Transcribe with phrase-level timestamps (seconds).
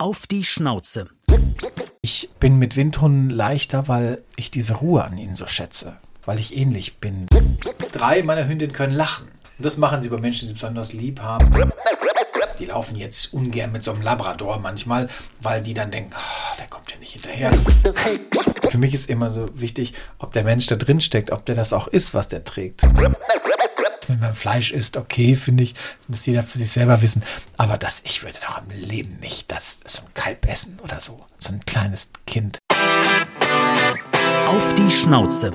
[0.00, 1.10] Auf die Schnauze.
[2.00, 5.98] Ich bin mit Windhunden leichter, weil ich diese Ruhe an ihnen so schätze.
[6.24, 7.26] Weil ich ähnlich bin.
[7.92, 9.26] Drei meiner Hündinnen können lachen.
[9.58, 11.70] Und das machen sie bei Menschen, die sie besonders lieb haben.
[12.58, 15.10] Die laufen jetzt ungern mit so einem Labrador manchmal,
[15.42, 17.52] weil die dann denken, oh, der kommt ja nicht hinterher.
[18.70, 21.74] Für mich ist immer so wichtig, ob der Mensch da drin steckt, ob der das
[21.74, 22.86] auch ist, was der trägt.
[24.10, 25.74] Wenn man Fleisch isst, okay, finde ich,
[26.08, 27.22] muss jeder für sich selber wissen.
[27.56, 31.24] Aber das, ich würde doch im Leben nicht das so ein Kalb essen oder so.
[31.38, 32.58] So ein kleines Kind.
[34.46, 35.54] Auf die Schnauze.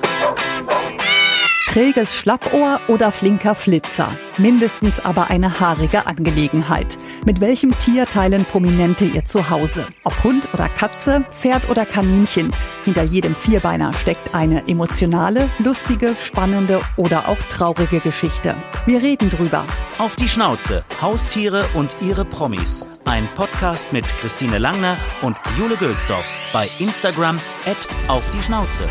[1.75, 4.17] Träges Schlappohr oder flinker Flitzer.
[4.37, 6.97] Mindestens aber eine haarige Angelegenheit.
[7.25, 9.85] Mit welchem Tier teilen Prominente ihr Zuhause?
[10.05, 12.55] Ob Hund oder Katze, Pferd oder Kaninchen.
[12.85, 18.55] Hinter jedem Vierbeiner steckt eine emotionale, lustige, spannende oder auch traurige Geschichte.
[18.85, 19.65] Wir reden drüber.
[19.97, 20.85] Auf die Schnauze.
[21.01, 22.87] Haustiere und ihre Promis.
[23.03, 28.85] Ein Podcast mit Christine Langner und Jule Gülsdorf bei Instagram at auf die Schnauze.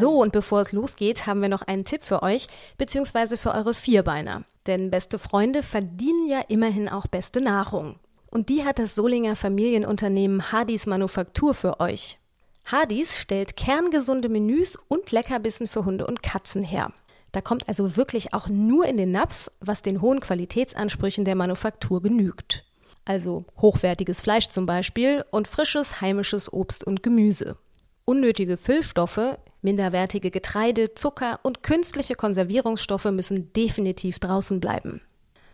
[0.00, 2.46] So, und bevor es losgeht, haben wir noch einen Tipp für euch,
[2.78, 4.44] beziehungsweise für eure Vierbeiner.
[4.66, 7.98] Denn beste Freunde verdienen ja immerhin auch beste Nahrung.
[8.30, 12.18] Und die hat das Solinger Familienunternehmen Hardys Manufaktur für euch.
[12.64, 16.92] Hardys stellt kerngesunde Menüs und Leckerbissen für Hunde und Katzen her.
[17.32, 22.02] Da kommt also wirklich auch nur in den Napf, was den hohen Qualitätsansprüchen der Manufaktur
[22.02, 22.64] genügt.
[23.04, 27.56] Also hochwertiges Fleisch zum Beispiel und frisches heimisches Obst und Gemüse.
[28.04, 35.00] Unnötige Füllstoffe, minderwertige Getreide, Zucker und künstliche Konservierungsstoffe müssen definitiv draußen bleiben.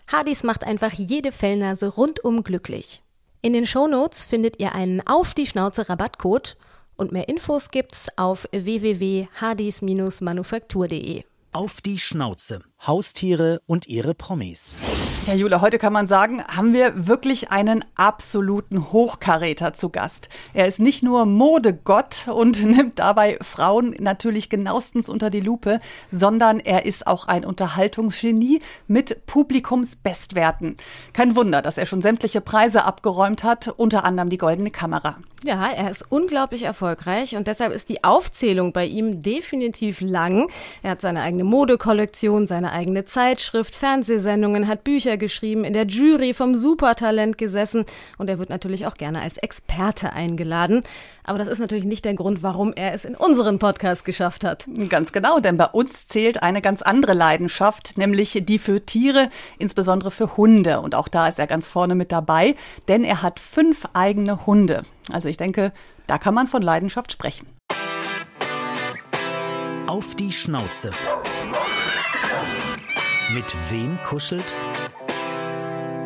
[0.06, 3.02] Hardys macht einfach jede Fellnase rundum glücklich.
[3.42, 6.56] In den Shownotes findet ihr einen Auf die Schnauze Rabattcode
[6.96, 11.24] und mehr Infos gibt's auf www.hardys-manufaktur.de.
[11.52, 12.62] Auf die Schnauze.
[12.86, 14.76] Haustiere und ihre Promis.
[15.26, 20.28] Ja, Jule, heute kann man sagen, haben wir wirklich einen absoluten Hochkaräter zu Gast.
[20.54, 25.80] Er ist nicht nur Modegott und nimmt dabei Frauen natürlich genauestens unter die Lupe,
[26.12, 30.76] sondern er ist auch ein Unterhaltungsgenie mit Publikumsbestwerten.
[31.12, 35.16] Kein Wunder, dass er schon sämtliche Preise abgeräumt hat, unter anderem die Goldene Kamera.
[35.44, 40.48] Ja, er ist unglaublich erfolgreich und deshalb ist die Aufzählung bei ihm definitiv lang.
[40.82, 46.34] Er hat seine eigene Modekollektion, seine eigene Zeitschrift, Fernsehsendungen, hat Bücher geschrieben, in der Jury
[46.34, 47.86] vom Supertalent gesessen
[48.18, 50.82] und er wird natürlich auch gerne als Experte eingeladen.
[51.24, 54.68] Aber das ist natürlich nicht der Grund, warum er es in unseren Podcast geschafft hat.
[54.90, 60.10] Ganz genau, denn bei uns zählt eine ganz andere Leidenschaft, nämlich die für Tiere, insbesondere
[60.10, 60.80] für Hunde.
[60.80, 62.54] Und auch da ist er ganz vorne mit dabei,
[62.88, 64.82] denn er hat fünf eigene Hunde.
[65.10, 65.72] Also ich denke,
[66.06, 67.46] da kann man von Leidenschaft sprechen.
[69.86, 70.90] Auf die Schnauze.
[73.32, 74.54] Mit wem kuschelt?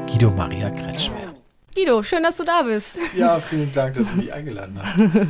[0.06, 1.34] Guido Maria Kretschmer.
[1.74, 2.92] Guido, schön, dass du da bist.
[3.14, 4.98] Ja, vielen Dank, dass du mich eingeladen hast.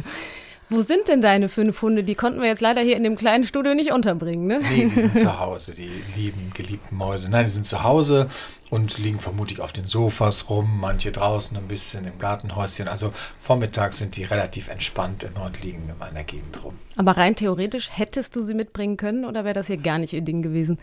[0.69, 2.05] Wo sind denn deine fünf Hunde?
[2.05, 4.61] Die konnten wir jetzt leider hier in dem kleinen Studio nicht unterbringen, ne?
[4.61, 7.29] Nee, die sind zu Hause, die lieben, geliebten Mäuse.
[7.29, 8.31] Nein, die sind zu Hause
[8.71, 12.87] und liegen vermutlich auf den Sofas rum, manche draußen ein bisschen im Gartenhäuschen.
[12.87, 16.79] Also vormittags sind die relativ entspannt immer und liegen in meiner Gegend rum.
[17.01, 20.21] Aber rein theoretisch hättest du sie mitbringen können oder wäre das hier gar nicht ihr
[20.21, 20.77] Ding gewesen?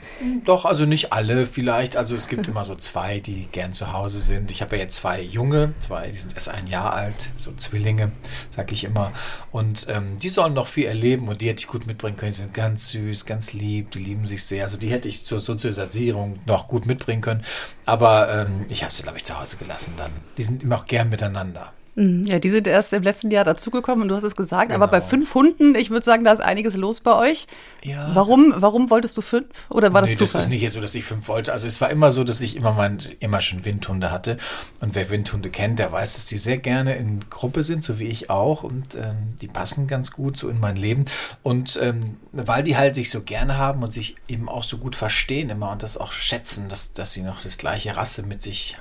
[0.45, 1.95] Doch, also nicht alle vielleicht.
[1.95, 4.49] Also es gibt immer so zwei, die gern zu Hause sind.
[4.49, 8.11] Ich habe ja jetzt zwei Junge, zwei, die sind erst ein Jahr alt, so Zwillinge,
[8.49, 9.11] sag ich immer.
[9.51, 12.31] Und ähm, die sollen noch viel erleben und die hätte ich gut mitbringen können.
[12.31, 14.63] Die sind ganz süß, ganz lieb, die lieben sich sehr.
[14.63, 17.43] Also die hätte ich zur Sozialisierung noch gut mitbringen können.
[17.85, 20.09] Aber ähm, ich habe sie, glaube ich, zu Hause gelassen dann.
[20.39, 21.73] Die sind immer auch gern miteinander.
[21.97, 22.25] Mhm.
[22.25, 24.69] Ja, die sind erst im letzten Jahr dazugekommen und du hast es gesagt.
[24.69, 24.75] Genau.
[24.75, 27.47] Aber bei fünf Hunden, ich würde sagen, da ist einiges los bei euch.
[27.83, 28.11] Ja.
[28.13, 29.47] Warum, warum wolltest du fünf?
[29.69, 30.33] Oder war das nee, Zufall?
[30.33, 31.53] das ist nicht jetzt so, dass ich fünf wollte.
[31.53, 34.37] Also es war immer so, dass ich immer mein, immer schon Windhunde hatte.
[34.79, 38.07] Und wer Windhunde kennt, der weiß, dass die sehr gerne in Gruppe sind, so wie
[38.07, 38.61] ich auch.
[38.61, 41.05] Und ähm, die passen ganz gut so in mein Leben.
[41.41, 44.95] Und ähm, weil die halt sich so gerne haben und sich eben auch so gut
[44.95, 48.77] verstehen immer und das auch schätzen, dass, dass sie noch das gleiche Rasse mit sich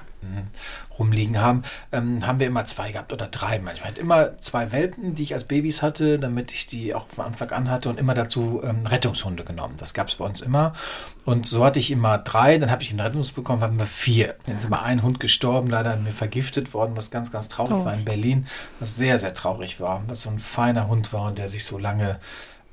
[0.99, 1.63] rumliegen haben,
[1.93, 3.75] ähm, haben wir immer zwei gehabt oder drei manchmal.
[3.75, 7.27] Ich hatte immer zwei Welpen, die ich als Babys hatte, damit ich die auch von
[7.27, 9.75] Anfang an hatte und immer dazu ähm, Rettungshunde genommen.
[9.77, 10.73] Das gab es bei uns immer.
[11.25, 14.35] Und so hatte ich immer drei, dann habe ich einen Rettungshund bekommen, haben wir vier.
[14.47, 17.85] Dann ist immer ein Hund gestorben, leider mir vergiftet worden, was ganz, ganz traurig Oh.
[17.85, 18.47] war in Berlin,
[18.81, 21.79] was sehr, sehr traurig war, was so ein feiner Hund war und der sich so
[21.79, 22.19] lange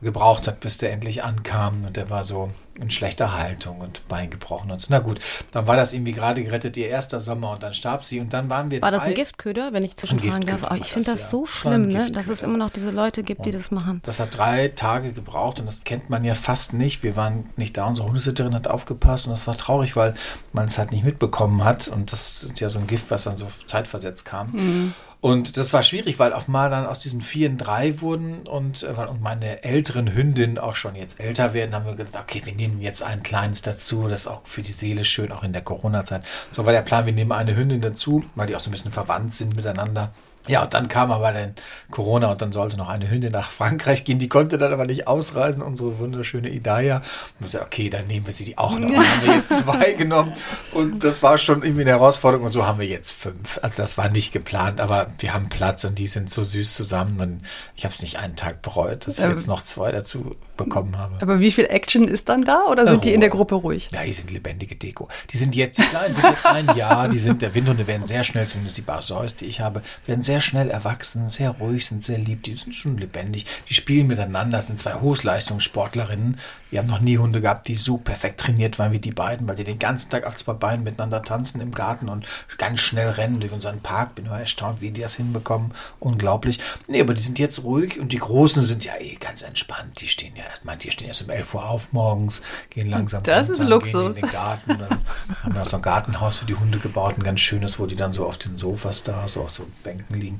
[0.03, 1.83] gebraucht hat, bis der endlich ankam.
[1.85, 4.87] Und der war so in schlechter Haltung und Bein gebrochen und so.
[4.89, 5.19] Na gut,
[5.51, 8.49] dann war das irgendwie gerade gerettet, ihr erster Sommer und dann starb sie und dann
[8.49, 10.63] waren wir War drei, das ein Giftköder, wenn ich zwischenfragen darf?
[10.69, 11.29] Oh, ich finde das, das ja.
[11.29, 12.11] so schlimm, ne?
[12.11, 14.01] dass es immer noch diese Leute gibt, die das machen.
[14.03, 17.03] Das hat drei Tage gebraucht und das kennt man ja fast nicht.
[17.03, 20.15] Wir waren nicht da, unsere Hundesitterin hat aufgepasst und das war traurig, weil
[20.51, 21.87] man es halt nicht mitbekommen hat.
[21.87, 24.93] Und das ist ja so ein Gift, was dann so zeitversetzt kam.
[25.23, 28.87] Und das war schwierig, weil auf mal dann aus diesen vier drei wurden und, äh,
[28.87, 32.81] und meine älteren Hündinnen auch schon jetzt älter werden, haben wir gedacht, okay, wir nehmen
[32.81, 36.25] jetzt ein kleines dazu, das ist auch für die Seele schön, auch in der Corona-Zeit.
[36.51, 38.91] So war der Plan, wir nehmen eine Hündin dazu, weil die auch so ein bisschen
[38.91, 40.11] verwandt sind miteinander.
[40.47, 41.55] Ja, und dann kam aber dann
[41.89, 44.19] Corona und dann sollte noch eine Hündin nach Frankreich gehen.
[44.19, 46.97] Die konnte dann aber nicht ausreisen, unsere wunderschöne Idaya.
[46.97, 47.03] Und
[47.39, 48.89] wir gesagt, okay, dann nehmen wir sie die auch noch.
[48.89, 50.33] Und dann haben wir jetzt zwei genommen.
[50.73, 52.45] Und das war schon irgendwie eine Herausforderung.
[52.47, 53.59] Und so haben wir jetzt fünf.
[53.61, 57.19] Also das war nicht geplant, aber wir haben Platz und die sind so süß zusammen.
[57.19, 57.41] Und
[57.75, 61.15] ich habe es nicht einen Tag bereut, dass ich jetzt noch zwei dazu bekommen habe.
[61.21, 63.37] Aber wie viel Action ist dann da oder sind die in der Ruhe.
[63.37, 63.89] Gruppe ruhig?
[63.91, 65.07] Ja, die sind lebendige Deko.
[65.31, 68.23] Die sind jetzt, die Kleinen sind jetzt ein Jahr, die sind, der Windhunde werden sehr
[68.23, 72.17] schnell, zumindest die Barsois, die ich habe, werden sehr schnell erwachsen, sehr ruhig, sind sehr
[72.17, 76.37] lieb, die sind schon lebendig, die spielen miteinander, das sind zwei Hochleistungssportlerinnen.
[76.71, 79.55] Wir haben noch nie Hunde gehabt, die so perfekt trainiert waren wie die beiden, weil
[79.55, 82.25] die den ganzen Tag auf zwei Beinen miteinander tanzen im Garten und
[82.57, 84.15] ganz schnell rennen durch unseren Park.
[84.15, 85.71] Bin immer erstaunt, wie die das hinbekommen.
[85.99, 86.59] Unglaublich.
[86.87, 90.01] Nee, aber die sind jetzt ruhig und die Großen sind ja eh ganz entspannt.
[90.01, 92.41] Die stehen ja, manche stehen erst um 11 Uhr auf morgens,
[92.71, 94.15] gehen langsam Das ist runter, Luxus.
[94.15, 94.77] Gehen in den Garten.
[94.79, 94.99] Dann
[95.43, 97.95] haben wir auch so ein Gartenhaus für die Hunde gebaut, ein ganz schönes, wo die
[97.95, 100.37] dann so auf den Sofas da, so auf so Bänken liegen.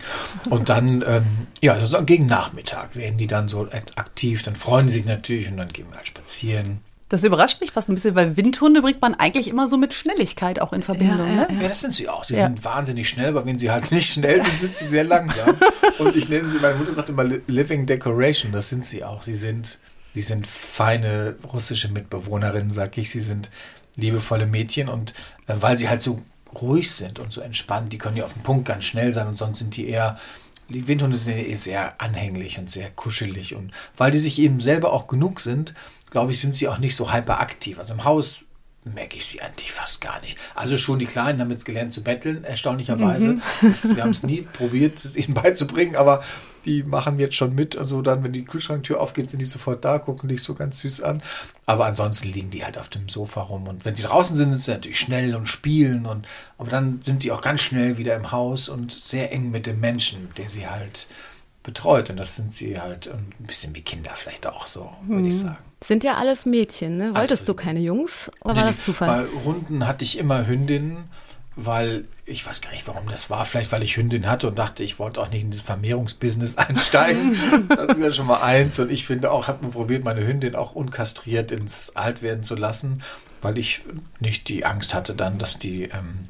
[0.49, 1.25] Und dann, ähm,
[1.61, 5.57] ja, also gegen Nachmittag werden die dann so aktiv, dann freuen sie sich natürlich und
[5.57, 6.79] dann gehen wir halt spazieren.
[7.09, 10.59] Das überrascht mich fast ein bisschen, weil Windhunde bringt man eigentlich immer so mit Schnelligkeit
[10.59, 11.27] auch in Verbindung.
[11.27, 11.47] Ja, ne?
[11.61, 12.23] Ja, das sind sie auch.
[12.23, 12.43] Sie Ja.
[12.43, 15.55] sind wahnsinnig schnell, aber wenn sie halt nicht schnell sind, sind sie sehr langsam.
[15.99, 19.21] Und ich nenne sie, meine Mutter sagt immer Li- Living Decoration, das sind sie auch.
[19.21, 19.77] Sie sind,
[20.15, 23.11] sie sind feine russische Mitbewohnerinnen, sag ich.
[23.11, 23.51] Sie sind
[23.95, 25.13] liebevolle Mädchen und
[25.45, 26.19] äh, weil sie halt so
[26.61, 29.37] ruhig sind und so entspannt, die können ja auf den Punkt ganz schnell sein und
[29.37, 30.17] sonst sind die eher,
[30.69, 34.59] die Windhunde sind ja eh sehr anhänglich und sehr kuschelig und weil die sich eben
[34.59, 35.73] selber auch genug sind,
[36.11, 37.79] glaube ich, sind sie auch nicht so hyperaktiv.
[37.79, 38.39] Also im Haus
[38.83, 40.37] merke ich sie eigentlich fast gar nicht.
[40.55, 43.37] Also schon die Kleinen haben jetzt gelernt zu betteln, erstaunlicherweise.
[43.61, 46.23] Das ist, wir haben es nie probiert, es ihnen beizubringen, aber
[46.65, 47.77] die machen jetzt schon mit.
[47.77, 51.01] Also dann, wenn die Kühlschranktür aufgeht, sind die sofort da, gucken dich so ganz süß
[51.01, 51.21] an.
[51.65, 53.67] Aber ansonsten liegen die halt auf dem Sofa rum.
[53.67, 56.05] Und wenn die draußen sind, sind sie natürlich schnell und spielen.
[56.05, 56.27] Und,
[56.57, 59.79] aber dann sind die auch ganz schnell wieder im Haus und sehr eng mit dem
[59.79, 61.07] Menschen, der sie halt
[61.63, 62.09] betreut.
[62.09, 65.57] Und das sind sie halt ein bisschen wie Kinder vielleicht auch so, würde ich sagen.
[65.81, 67.15] Sind ja alles Mädchen, ne?
[67.15, 67.59] Wolltest Absolut.
[67.59, 69.25] du keine Jungs oder Nee, war das Zufall?
[69.25, 71.09] Bei Hunden hatte ich immer Hündinnen,
[71.55, 73.45] weil ich weiß gar nicht, warum das war.
[73.45, 77.37] Vielleicht, weil ich Hündin hatte und dachte, ich wollte auch nicht in dieses Vermehrungsbusiness einsteigen.
[77.69, 78.79] das ist ja schon mal eins.
[78.79, 83.03] Und ich finde auch, habe mir probiert, meine Hündin auch unkastriert ins Altwerden zu lassen,
[83.41, 83.81] weil ich
[84.19, 86.29] nicht die Angst hatte dann, dass die ähm,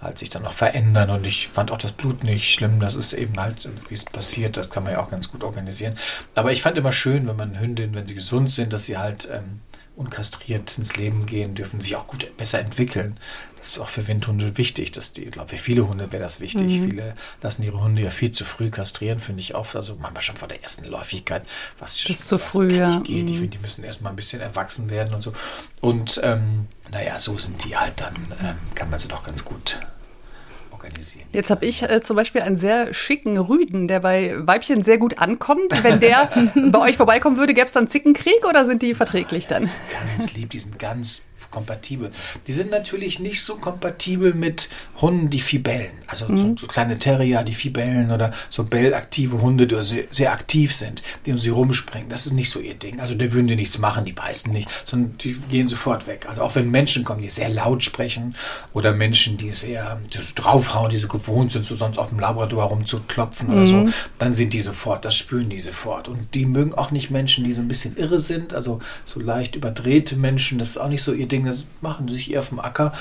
[0.00, 1.10] halt sich dann noch verändern.
[1.10, 2.80] Und ich fand auch das Blut nicht schlimm.
[2.80, 4.56] Das ist eben halt, wie es passiert.
[4.56, 5.98] Das kann man ja auch ganz gut organisieren.
[6.34, 9.28] Aber ich fand immer schön, wenn man Hündinnen, wenn sie gesund sind, dass sie halt
[9.30, 9.60] ähm,
[9.96, 13.18] unkastriert ins Leben gehen, dürfen sich auch gut besser entwickeln.
[13.56, 16.40] Das ist auch für Windhunde wichtig, dass die, ich glaube, für viele Hunde wäre das
[16.40, 16.80] wichtig.
[16.80, 19.76] Viele lassen ihre Hunde ja viel zu früh kastrieren, finde ich oft.
[19.76, 21.46] Also manchmal schon vor der ersten Läufigkeit,
[21.78, 22.98] was, Das ist zu was früh, ja.
[23.00, 23.30] geht.
[23.30, 25.32] Ich finde, die müssen erstmal ein bisschen erwachsen werden und so.
[25.80, 29.78] Und ähm, naja, so sind die halt dann, ähm, kann man sie doch ganz gut
[30.84, 31.26] organisieren.
[31.32, 35.18] Jetzt habe ich äh, zum Beispiel einen sehr schicken Rüden, der bei Weibchen sehr gut
[35.18, 35.82] ankommt.
[35.82, 39.62] Wenn der bei euch vorbeikommen würde, gäbe es dann Zickenkrieg oder sind die verträglich dann?
[39.62, 42.10] ganz lieb, die sind ganz kompatibel.
[42.46, 44.68] Die sind natürlich nicht so kompatibel mit
[45.00, 45.92] Hunden, die viel bellen.
[46.06, 50.32] Also so, so kleine Terrier, die viel bellen oder so bellaktive Hunde, die sehr, sehr
[50.32, 52.08] aktiv sind, die um sie rumspringen.
[52.08, 53.00] Das ist nicht so ihr Ding.
[53.00, 56.26] Also die würden dir nichts machen, die beißen nicht, sondern die gehen sofort weg.
[56.28, 58.34] Also auch wenn Menschen kommen, die sehr laut sprechen
[58.72, 62.18] oder Menschen, die sehr die so draufhauen, die so gewohnt sind, so sonst auf dem
[62.18, 66.08] Labrador rumzuklopfen oder so, dann sind die sofort, das spüren die sofort.
[66.08, 69.54] Und die mögen auch nicht Menschen, die so ein bisschen irre sind, also so leicht
[69.56, 72.92] überdrehte Menschen, das ist auch nicht so ihr Ding, das machen sich eher vom Acker.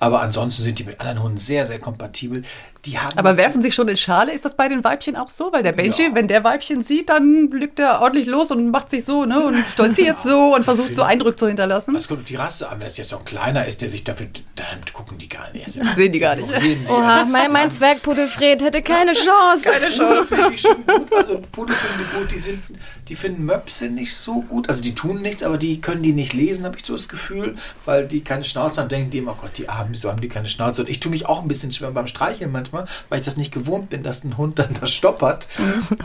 [0.00, 2.42] Aber ansonsten sind die mit anderen Hunden sehr, sehr kompatibel.
[2.84, 4.32] Die haben Aber werfen sich schon in Schale?
[4.32, 5.52] Ist das bei den Weibchen auch so?
[5.52, 6.14] Weil der Benji, Ja.
[6.14, 9.40] wenn der Weibchen sieht, dann lügt er ordentlich los und macht sich so, ne?
[9.40, 11.94] Und stolziert so und versucht so Eindruck zu hinterlassen.
[11.94, 12.80] Es kommt auf die Rasse an.
[12.80, 15.70] Wenn es jetzt so ein kleiner ist, der sich dafür, dann gucken die gar nicht.
[15.94, 16.48] Sehen die gar nicht.
[16.88, 19.62] Oha, mein, mein Zwergpudel Fred hätte keine Chance.
[19.70, 20.34] Keine Chance.
[20.34, 21.12] Finde ich schon gut.
[21.14, 22.32] Also Pudel finden die gut.
[22.32, 22.62] Die, sind,
[23.08, 24.68] die finden Möpse nicht so gut.
[24.68, 27.54] Also die tun nichts, aber die können die nicht lesen, habe ich so das Gefühl.
[27.84, 30.28] Weil die keine Schnauze haben, denken die immer, oh Gott, die armen wieso haben die
[30.28, 30.82] keine Schnauze?
[30.82, 33.52] Und ich tue mich auch ein bisschen schwer beim Streicheln manchmal, weil ich das nicht
[33.52, 35.48] gewohnt bin, dass ein Hund dann da stoppert.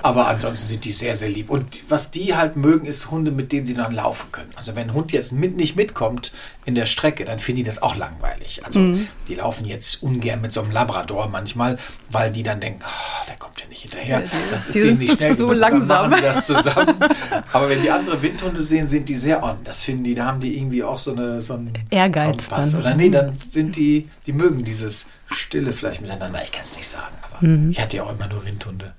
[0.03, 1.49] Aber ansonsten sind die sehr, sehr lieb.
[1.49, 4.51] Und was die halt mögen, ist Hunde, mit denen sie dann laufen können.
[4.55, 6.31] Also wenn ein Hund jetzt mit, nicht mitkommt
[6.65, 8.65] in der Strecke, dann finden die das auch langweilig.
[8.65, 8.97] Also
[9.27, 11.77] die laufen jetzt ungern mit so einem Labrador manchmal,
[12.09, 14.23] weil die dann denken, oh, der kommt ja nicht hinterher.
[14.51, 15.61] Das ist die denen nicht schnell so genug.
[15.61, 16.09] Dann langsam.
[16.09, 16.95] machen die das zusammen.
[17.53, 19.57] Aber wenn die andere Windhunde sehen, sind die sehr on.
[19.63, 22.71] Das finden die, da haben die irgendwie auch so eine so einen Ehrgeiz Kompass.
[22.71, 22.81] dann.
[22.81, 26.41] Oder nee, dann sind die, die mögen dieses Stille vielleicht miteinander.
[26.43, 27.71] Ich kann es nicht sagen, aber Mhm.
[27.71, 28.93] ich hatte ja auch immer nur Windhunde.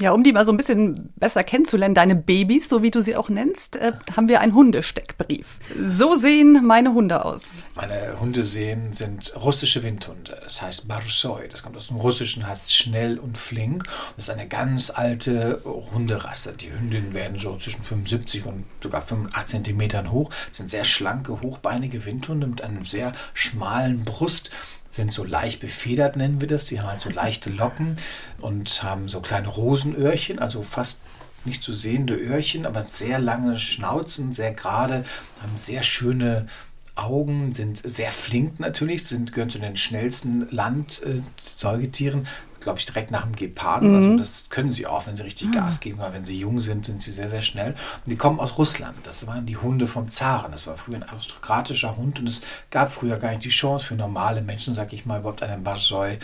[0.00, 3.14] Ja, um die mal so ein bisschen besser kennenzulernen, deine Babys, so wie du sie
[3.14, 5.58] auch nennst, äh, haben wir einen Hundesteckbrief.
[5.78, 7.50] So sehen meine Hunde aus.
[7.76, 10.40] Meine Hunde sehen sind russische Windhunde.
[10.42, 11.46] Das heißt Barsoi.
[11.48, 13.84] Das kommt aus dem Russischen, heißt schnell und flink.
[14.16, 15.60] Das ist eine ganz alte
[15.94, 16.54] Hunderasse.
[16.54, 20.30] Die Hündinnen werden so zwischen 75 und sogar 85 Zentimetern hoch.
[20.48, 24.50] Das sind sehr schlanke, hochbeinige Windhunde mit einem sehr schmalen Brust.
[24.92, 26.66] Sind so leicht befedert, nennen wir das.
[26.66, 27.96] Die haben so leichte Locken
[28.40, 31.00] und haben so kleine Rosenöhrchen, also fast
[31.44, 35.04] nicht zu sehende Öhrchen, aber sehr lange Schnauzen, sehr gerade,
[35.40, 36.46] haben sehr schöne
[36.94, 42.28] Augen, sind sehr flink natürlich, sind, gehören zu den schnellsten Landsäugetieren,
[42.62, 43.94] glaube ich, direkt nach dem Geparden.
[43.94, 46.86] Also das können sie auch, wenn sie richtig Gas geben, aber wenn sie jung sind,
[46.86, 47.70] sind sie sehr, sehr schnell.
[47.70, 48.96] Und die kommen aus Russland.
[49.04, 50.52] Das waren die Hunde vom Zaren.
[50.52, 53.94] Das war früher ein aristokratischer Hund und es gab früher gar nicht die Chance für
[53.94, 56.18] normale Menschen, sag ich mal, überhaupt einen Barsoi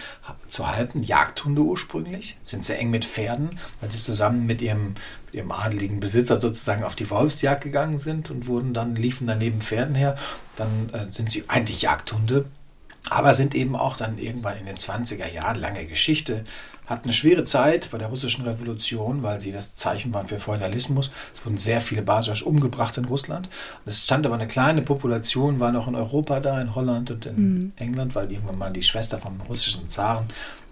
[0.49, 1.03] zu halten.
[1.03, 4.95] Jagdhunde ursprünglich, sind sehr eng mit Pferden, weil sie zusammen mit ihrem
[5.33, 9.61] ihrem adeligen Besitzer sozusagen auf die Wolfsjagd gegangen sind und wurden dann, liefen dann neben
[9.61, 10.17] Pferden her.
[10.57, 12.47] Dann äh, sind sie eigentlich Jagdhunde,
[13.11, 16.45] aber sind eben auch dann irgendwann in den 20er Jahren, lange Geschichte,
[16.87, 21.11] hatten eine schwere Zeit bei der russischen Revolution, weil sie das Zeichen waren für Feudalismus.
[21.35, 23.49] Es wurden sehr viele Basois umgebracht in Russland.
[23.85, 27.27] Und es stand aber eine kleine Population, war noch in Europa da, in Holland und
[27.27, 30.29] in England, weil irgendwann mal die Schwester vom russischen Zaren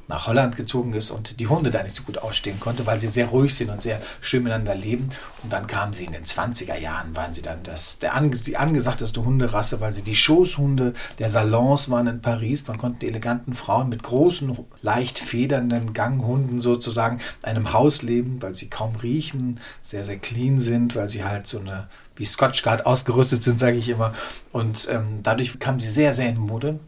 [0.09, 3.09] nach Holland gezogen ist und die Hunde da nicht so gut ausstehen konnte, weil sie
[3.09, 5.09] sehr ruhig sind und sehr schön miteinander leben.
[5.43, 9.25] Und dann kamen sie in den 20er Jahren, waren sie dann das, der die angesagteste
[9.25, 12.67] Hunderasse, weil sie die Schoßhunde der Salons waren in Paris.
[12.67, 18.41] Man konnte die eleganten Frauen mit großen, leicht federnden Ganghunden sozusagen in einem Haus leben,
[18.41, 22.63] weil sie kaum riechen, sehr, sehr clean sind, weil sie halt so eine wie Scotch
[22.63, 24.15] Guard ausgerüstet sind, sage ich immer.
[24.53, 26.81] Und ähm, dadurch kamen sie sehr, sehr in Mode,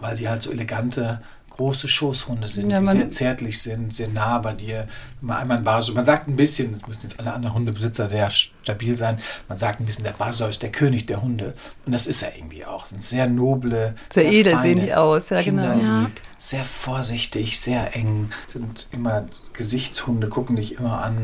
[0.00, 1.22] weil sie halt so elegante
[1.56, 4.86] große Schoßhunde sind, Ja, die sehr zärtlich sind, sehr nah bei dir.
[5.20, 5.64] Mal einmal ein.
[5.64, 9.80] Man sagt ein bisschen, das müssen jetzt alle anderen Hundebesitzer sehr stabil sein, man sagt
[9.80, 11.54] ein bisschen, der Basel ist der König der Hunde.
[11.86, 12.86] Und das ist er irgendwie auch.
[12.86, 15.62] Sind sehr noble, Sehr edel sehen die aus, ja, genau.
[15.62, 16.10] kinderlieb, Ja.
[16.38, 21.16] sehr vorsichtig, sehr eng, sind immer Gesichtshunde, gucken dich immer an.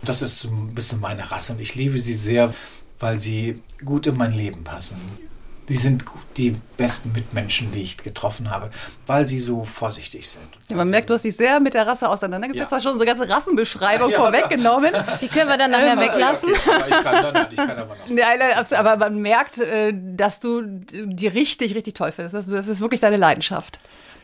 [0.00, 2.54] Und das ist so ein bisschen meine Rasse und ich liebe sie sehr,
[2.98, 4.96] weil sie gut in mein Leben passen.
[5.70, 6.04] Sie sind
[6.36, 8.70] die besten Mitmenschen, die ich getroffen habe,
[9.06, 10.48] weil sie so vorsichtig sind.
[10.68, 12.76] Ja, man merkt, du hast dich sehr mit der Rasse auseinandergesetzt, Ja.
[12.76, 14.92] hast schon unsere ganze Rassenbeschreibung Ja, vorweggenommen.
[15.20, 16.48] Die können wir dann nachher weglassen.
[16.50, 18.08] Ja, okay, aber ich kann, ich aber noch.
[18.08, 18.84] Nein, nein, absolut.
[18.84, 22.50] aber man merkt, äh, dass du die richtig, richtig toll findest.
[22.50, 23.78] Das ist wirklich deine Leidenschaft.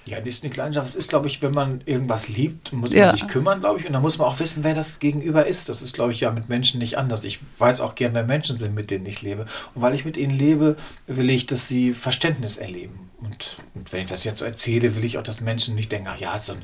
[0.07, 0.87] Ja, nicht, nicht Leidenschaft.
[0.89, 3.07] Es ist, glaube ich, wenn man irgendwas liebt, muss Ja.
[3.07, 3.87] man sich kümmern, glaube ich.
[3.87, 5.69] Und dann muss man auch wissen, wer das Gegenüber ist.
[5.69, 7.25] Das ist, glaube ich, ja mit Menschen nicht anders.
[7.25, 9.47] Ich weiß auch gern, wer Menschen sind, mit denen ich lebe.
[9.75, 10.77] Und weil ich mit ihnen lebe,
[11.09, 13.11] will ich, dass sie Verständnis erleben.
[13.21, 16.09] Und, und wenn ich das jetzt so erzähle, will ich auch, dass Menschen nicht denken,
[16.11, 16.59] ach ja, so ein,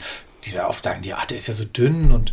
[0.45, 2.33] dieser oft sagen, die, der ist ja so dünn und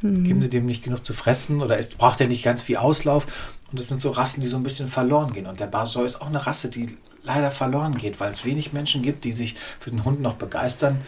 [0.00, 3.26] geben sie dem nicht genug zu fressen oder ist, braucht er nicht ganz viel Auslauf.
[3.70, 5.46] Und das sind so Rassen, die so ein bisschen verloren gehen.
[5.46, 9.02] Und der Barsoi ist auch eine Rasse, die leider verloren geht, weil es wenig Menschen
[9.02, 11.02] gibt, die sich für den Hund noch begeistern.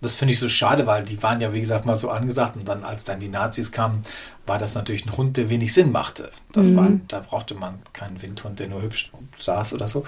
[0.00, 2.56] Das finde ich so schade, weil die waren ja, wie gesagt, mal so angesagt.
[2.56, 4.02] Und dann, als dann die Nazis kamen,
[4.46, 6.30] war das natürlich ein Hund, der wenig Sinn machte.
[6.52, 10.04] Das war, da brauchte man keinen Windhund, der nur hübsch saß oder so.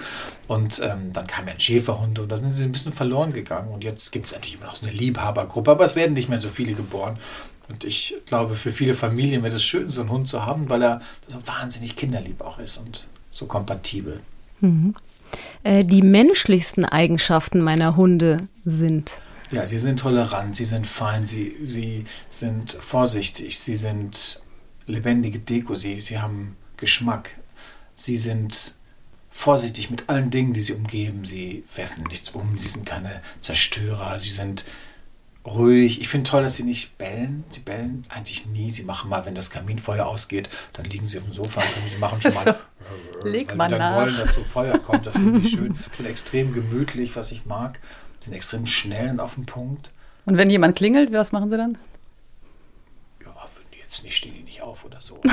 [0.47, 3.69] Und ähm, dann kam ja ein Schäferhund und da sind sie ein bisschen verloren gegangen.
[3.69, 6.39] Und jetzt gibt es natürlich immer noch so eine Liebhabergruppe, aber es werden nicht mehr
[6.39, 7.17] so viele geboren.
[7.71, 10.81] Und ich glaube, für viele Familien wäre es schön, so einen Hund zu haben, weil
[10.81, 14.19] er so wahnsinnig kinderlieb auch ist und so kompatibel.
[15.63, 19.21] Äh, die menschlichsten Eigenschaften meiner Hunde sind.
[19.51, 24.41] Ja, sie sind tolerant, sie sind fein, sie, sie sind vorsichtig, sie sind
[24.87, 27.37] lebendige Deko, sie, sie haben Geschmack,
[27.95, 28.75] sie sind
[29.29, 34.19] vorsichtig mit allen Dingen, die sie umgeben, sie werfen nichts um, sie sind keine Zerstörer,
[34.19, 34.65] sie sind
[35.45, 36.01] ruhig.
[36.01, 37.43] Ich finde toll, dass sie nicht bellen.
[37.51, 38.71] Sie bellen eigentlich nie.
[38.71, 41.97] Sie machen mal, wenn das Kaminfeuer ausgeht, dann liegen sie auf dem Sofa und sie
[41.99, 42.55] machen schon mal.
[43.23, 43.95] leg weil mal sie dann nach.
[44.01, 45.05] wollen, dass so Feuer kommt.
[45.05, 45.75] Das finde ich schön.
[45.95, 47.79] Sind extrem gemütlich, was ich mag.
[48.19, 49.91] Sind extrem schnell und auf den Punkt.
[50.25, 51.77] Und wenn jemand klingelt, was machen sie dann?
[53.91, 55.19] Ja, die nicht, stehen die nicht auf oder so.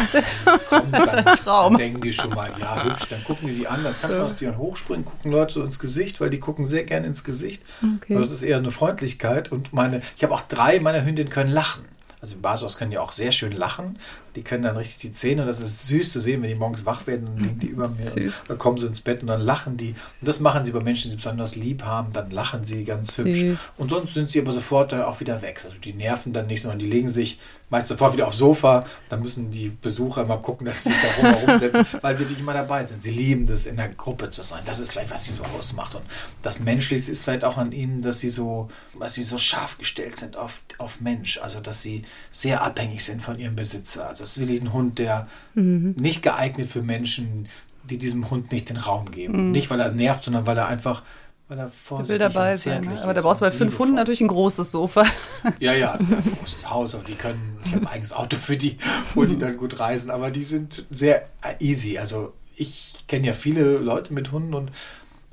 [0.90, 1.72] Das ist ein Traum.
[1.74, 4.22] Dann denken die schon mal, ja, hübsch, dann gucken die die an, das kann man
[4.22, 7.62] aus dir hochspringen, gucken Leute so ins Gesicht, weil die gucken sehr gerne ins Gesicht.
[7.82, 8.14] Okay.
[8.14, 11.84] Das ist eher eine Freundlichkeit und meine, ich habe auch drei meiner Hündinnen können lachen.
[12.20, 13.98] Also im Basos können die auch sehr schön lachen.
[14.36, 16.86] Die können dann richtig die Zähne und das ist süß zu sehen, wenn die morgens
[16.86, 18.10] wach werden, dann liegen die über mir.
[18.10, 18.40] Süß.
[18.40, 19.90] Und dann kommen sie ins Bett und dann lachen die.
[19.90, 23.16] Und das machen sie bei Menschen, die sie besonders lieb haben, dann lachen sie ganz
[23.16, 23.24] Süß.
[23.24, 23.70] hübsch.
[23.76, 25.60] Und sonst sind sie aber sofort dann auch wieder weg.
[25.64, 27.38] Also die nerven dann nicht, sondern die legen sich
[27.70, 28.80] meist sofort wieder aufs Sofa.
[29.08, 32.40] Dann müssen die Besucher mal gucken, dass sie sich da rum setzen, weil sie nicht
[32.40, 33.02] immer dabei sind.
[33.02, 34.62] Sie lieben das, in der Gruppe zu sein.
[34.64, 35.94] Das ist vielleicht, was sie so ausmacht.
[35.94, 36.04] Und
[36.42, 38.68] das Menschlichste ist vielleicht auch an ihnen, dass sie so,
[38.98, 41.38] dass sie so scharf gestellt sind auf, auf Mensch.
[41.38, 44.08] Also dass sie sehr abhängig sind von ihrem Besitzer.
[44.08, 47.48] Also es ist wirklich ein Hund, der nicht geeignet für Menschen,
[47.84, 49.50] die diesem Hund nicht den Raum geben.
[49.50, 51.02] Nicht, weil er nervt, sondern weil er einfach,
[51.48, 52.82] weil er Ich vorsichtig will dabei sein.
[52.82, 53.02] Ne?
[53.02, 55.04] Aber da brauchst du bei fünf Hunden natürlich ein großes Sofa.
[55.60, 58.76] Ja, ja, ein großes Haus und die können, ich habe ein eigenes Auto für die,
[59.14, 61.24] wo die dann gut reisen, aber die sind sehr
[61.60, 61.98] easy.
[61.98, 64.70] Also ich kenne ja viele Leute mit Hunden und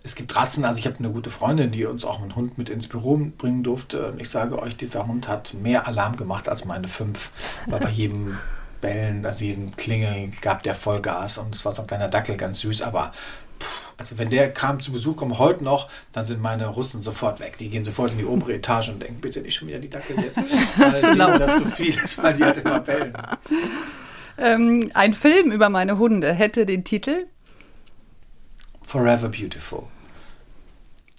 [0.04, 2.70] es gibt Rassen, also ich habe eine gute Freundin, die uns auch einen Hund mit
[2.70, 6.63] ins Büro bringen durfte und ich sage euch, dieser Hund hat mehr Alarm gemacht als
[6.63, 7.32] meine fünf,
[7.65, 8.38] weil bei jedem
[8.86, 12.60] Bellen, also jedem Klingeln gab der Vollgas und es war so ein kleiner Dackel, ganz
[12.60, 13.12] süß, aber
[13.58, 13.65] Puh,
[13.98, 17.58] Also wenn der kam zu Besuch, kommt heute noch, dann sind meine Russen sofort weg.
[17.58, 20.20] Die gehen sofort in die obere Etage und denken, bitte nicht schon wieder die Dackel
[20.20, 20.39] jetzt.
[20.77, 21.39] Weil Zu laut.
[21.39, 23.13] das zu viel ist, weil die halt immer bellen.
[24.38, 27.27] Ähm, ein Film über meine Hunde hätte den Titel.
[28.86, 29.84] Forever Beautiful.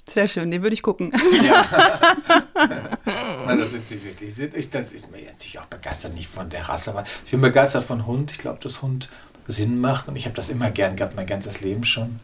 [0.09, 1.13] Sehr schön, den würde ich gucken.
[1.45, 1.65] Ja.
[3.47, 4.35] Nein, das sind sie wirklich.
[4.35, 7.41] Sind- Ich, das, ich bin natürlich auch begeistert, nicht von der Rasse, aber ich bin
[7.41, 8.31] begeistert von Hund.
[8.31, 9.09] Ich glaube, dass Hund
[9.49, 12.19] Sinn macht und ich habe das immer gern gehabt, mein ganzes Leben schon.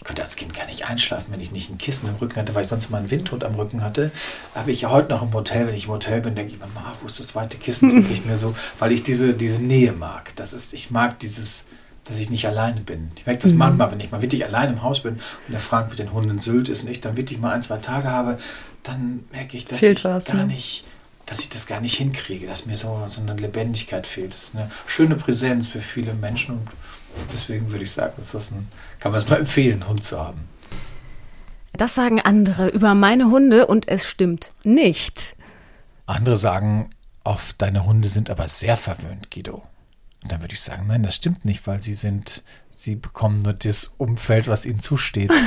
[0.00, 2.54] Ich konnte als Kind gar nicht einschlafen, wenn ich nicht ein Kissen im Rücken hatte,
[2.54, 4.10] weil ich sonst immer einen Windhund am Rücken hatte.
[4.54, 6.66] Habe ich ja heute noch im Hotel, wenn ich im Hotel bin, denke ich mir,
[6.74, 7.88] "Ma, wo ist das zweite Kissen?
[7.88, 10.34] Drücke ich mir so, weil ich diese, diese Nähe mag.
[10.36, 11.64] Das ist, ich mag dieses,
[12.04, 13.10] dass ich nicht alleine bin.
[13.16, 15.88] Ich merke das manchmal, wenn ich mal wirklich allein im Haus bin und der Frank
[15.90, 18.38] mit den Hunden in Sylt ist und ich dann wirklich mal ein, zwei Tage habe,
[18.82, 20.46] dann merke ich, dass Fehlt ich was, gar ne?
[20.46, 20.84] nicht,
[21.24, 24.34] dass ich das gar nicht hinkriege, dass mir so, so eine Lebendigkeit fehlt.
[24.34, 26.68] Das ist eine schöne Präsenz für viele Menschen und
[27.32, 28.68] deswegen würde ich sagen, ist das ein,
[29.00, 30.42] kann man es mal empfehlen, einen Hund zu haben.
[31.72, 35.36] Das sagen andere über meine Hunde und es stimmt nicht.
[36.06, 36.90] Andere sagen
[37.24, 39.62] oft, deine Hunde sind aber sehr verwöhnt, Guido.
[40.24, 43.52] Und dann würde ich sagen, nein, das stimmt nicht, weil sie sind, sie bekommen nur
[43.52, 45.30] das Umfeld, was ihnen zusteht.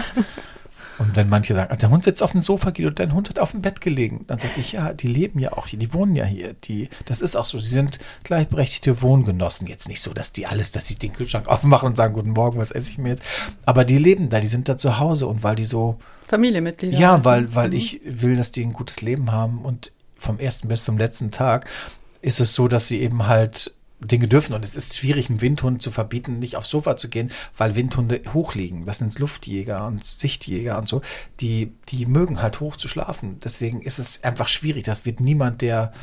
[1.00, 3.40] Und wenn manche sagen, ah, der Hund sitzt auf dem Sofa, Guido, dein Hund hat
[3.40, 6.16] auf dem Bett gelegen, dann sage ich, ja, die leben ja auch hier, die wohnen
[6.16, 6.54] ja hier.
[6.54, 9.68] Die, das ist auch so, sie sind gleichberechtigte Wohngenossen.
[9.68, 12.60] Jetzt nicht so, dass die alles, dass sie den Kühlschrank aufmachen und sagen, guten Morgen,
[12.60, 13.24] was esse ich mir jetzt?
[13.66, 16.98] Aber die leben da, die sind da zu Hause und weil die so, Familienmitglieder.
[16.98, 20.84] ja, weil, weil ich will, dass die ein gutes Leben haben und vom ersten bis
[20.84, 21.70] zum letzten Tag
[22.22, 24.54] ist es so, dass sie eben halt Dinge dürfen.
[24.54, 28.22] Und es ist schwierig, einem Windhund zu verbieten, nicht aufs Sofa zu gehen, weil Windhunde
[28.34, 28.86] hochliegen.
[28.86, 31.02] Das sind Luftjäger und Sichtjäger und so.
[31.40, 33.40] Die, die mögen halt hoch zu schlafen.
[33.44, 34.84] Deswegen ist es einfach schwierig.
[34.84, 35.94] Das wird niemand, der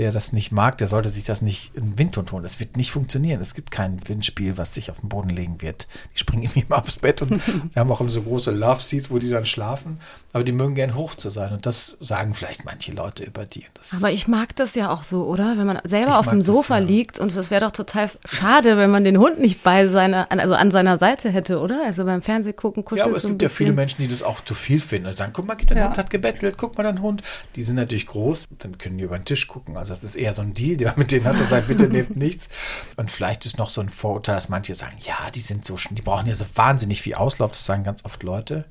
[0.00, 2.42] der das nicht mag, der sollte sich das nicht in Windhund holen.
[2.42, 3.40] Das wird nicht funktionieren.
[3.40, 5.88] Es gibt kein Windspiel, was sich auf den Boden legen wird.
[6.14, 7.30] Die springen irgendwie immer aufs Bett und
[7.74, 9.98] wir haben auch so große Love Seats, wo die dann schlafen.
[10.32, 11.52] Aber die mögen gern hoch zu sein.
[11.52, 13.66] Und das sagen vielleicht manche Leute über die.
[13.74, 15.58] Das Aber ich mag das ja auch so, oder?
[15.58, 16.84] Wenn man selber auf dem mag das, Sofa ja.
[16.84, 20.54] liegt und es wäre doch total schade, wenn man den Hund nicht bei seiner, also
[20.54, 21.82] an seiner Seite hätte, oder?
[21.84, 24.22] Also beim Fernseh gucken, kuschelt ja, aber es so gibt ja viele Menschen, die das
[24.22, 25.86] auch zu viel finden und sagen, guck mal, dein Ja.
[25.86, 27.22] Hund hat gebettelt, guck mal, dein Hund.
[27.56, 29.76] Die sind natürlich groß, dann können die über den Tisch gucken.
[29.76, 32.14] Also das ist eher so ein Deal, der mit denen hat, der sagt, bitte nehmt
[32.16, 32.48] nichts.
[32.96, 35.94] Und vielleicht ist noch so ein Vorurteil, dass manche sagen, ja, die sind so, schn-
[35.94, 38.64] die brauchen ja so wahnsinnig viel Auslauf, das sagen ganz oft Leute.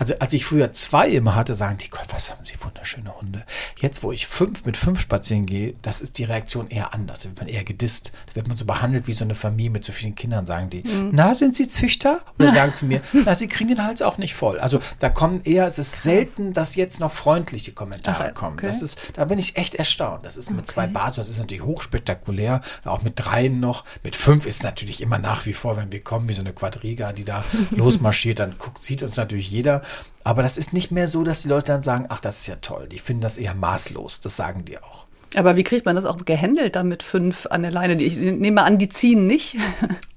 [0.00, 3.44] Also als ich früher zwei immer hatte, sagen die, Gott, was haben sie wunderschöne Hunde.
[3.76, 7.18] Jetzt, wo ich fünf mit fünf spazieren gehe, das ist die Reaktion eher anders.
[7.20, 8.10] Da wird man eher gedisst.
[8.28, 10.84] Da wird man so behandelt wie so eine Familie mit so vielen Kindern, sagen die.
[11.12, 12.22] Na, sind sie Züchter?
[12.38, 14.58] Oder sagen zu mir, na, sie kriegen den Hals auch nicht voll.
[14.58, 18.54] Also da kommen eher, es ist selten, dass jetzt noch freundliche Kommentare Ach, kommen.
[18.54, 18.68] okay.
[18.68, 20.24] Das ist, da bin ich echt erstaunt.
[20.24, 22.62] Das ist mit zwei Basen, das ist natürlich hochspektakulär.
[22.86, 23.84] Auch mit dreien noch.
[24.02, 27.12] Mit fünf ist natürlich immer nach wie vor, wenn wir kommen, wie so eine Quadriga,
[27.12, 29.82] die da losmarschiert, dann guckt, sieht uns natürlich jeder.
[30.22, 32.56] Aber das ist nicht mehr so, dass die Leute dann sagen, ach, das ist ja
[32.56, 32.88] toll.
[32.88, 34.20] Die finden das eher maßlos.
[34.20, 35.06] Das sagen die auch.
[35.36, 38.00] Aber wie kriegt man das auch gehandelt dann mit fünf an der Leine?
[38.02, 39.56] Ich nehme an, die ziehen nicht.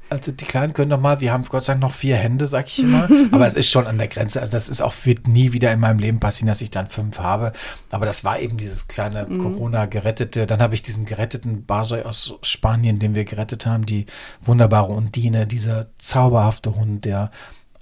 [0.09, 2.67] Also die Kleinen können noch mal, wir haben Gott sei Dank noch vier Hände, sag
[2.67, 3.09] ich immer.
[3.31, 4.41] Aber es ist schon an der Grenze.
[4.41, 7.17] Also das ist auch, wird nie wieder in meinem Leben passieren, dass ich dann fünf
[7.17, 7.51] habe.
[7.89, 10.45] Aber das war eben dieses kleine Corona-gerettete.
[10.45, 14.05] Dann habe ich diesen geretteten Barsoi aus Spanien, den wir gerettet haben, die
[14.39, 17.31] wunderbare Undine, dieser zauberhafte Hund, der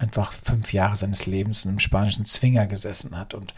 [0.02, 3.54] einfach fünf Jahre seines Lebens in einem spanischen Zwinger gesessen hat und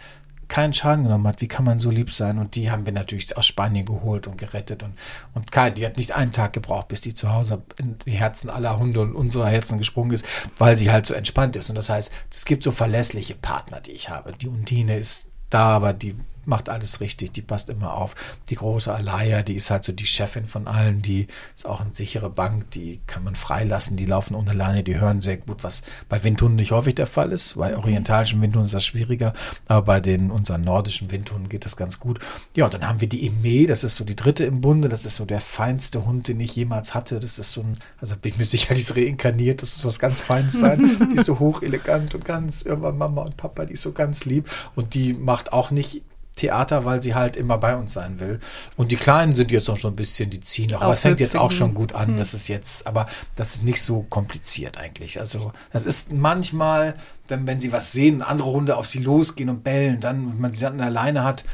[0.46, 1.40] keinen Schaden genommen hat.
[1.40, 2.38] Wie kann man so lieb sein?
[2.38, 4.82] Und die haben wir natürlich aus Spanien geholt und gerettet.
[4.82, 4.94] Und,
[5.32, 8.50] und Kai, die hat nicht einen Tag gebraucht, bis die zu Hause in die Herzen
[8.50, 10.26] aller Hunde und unserer Herzen gesprungen ist,
[10.58, 11.70] weil sie halt so entspannt ist.
[11.70, 14.32] Und das heißt, es gibt so verlässliche Partner, die ich habe.
[14.32, 16.14] Die Undine ist da, aber die
[16.46, 18.14] macht alles richtig, die passt immer auf.
[18.48, 21.26] Die große Alaya, die ist halt so die Chefin von allen, die
[21.56, 25.20] ist auch eine sichere Bank, die kann man freilassen, die laufen ohne Leine, die hören
[25.20, 27.56] sehr gut, was bei Windhunden nicht häufig der Fall ist.
[27.56, 29.32] Bei orientalischen Windhunden ist das schwieriger,
[29.66, 32.18] aber bei den unseren nordischen Windhunden geht das ganz gut.
[32.54, 35.16] Ja, dann haben wir die Eme, das ist so die dritte im Bunde, das ist
[35.16, 37.20] so der feinste Hund, den ich jemals hatte.
[37.20, 39.98] Das ist so ein, also bin ich mir sicher, die ist reinkarniert, das muss was
[39.98, 41.10] ganz Feines sein.
[41.12, 44.24] die ist so hoch elegant und ganz, irgendwann Mama und Papa, die ist so ganz
[44.24, 46.02] lieb und die macht auch nicht
[46.36, 48.40] Theater, weil sie halt immer bei uns sein will.
[48.76, 50.82] Und die Kleinen sind jetzt noch schon ein bisschen, die ziehen noch.
[50.82, 52.08] Aber es fängt jetzt auch schon gut an.
[52.08, 52.16] Hm.
[52.16, 55.20] Das ist jetzt, aber das ist nicht so kompliziert eigentlich.
[55.20, 56.96] Also, das ist manchmal,
[57.28, 60.54] wenn, wenn sie was sehen, andere Hunde auf sie losgehen und bellen, dann, wenn man
[60.54, 61.44] sie dann alleine hat,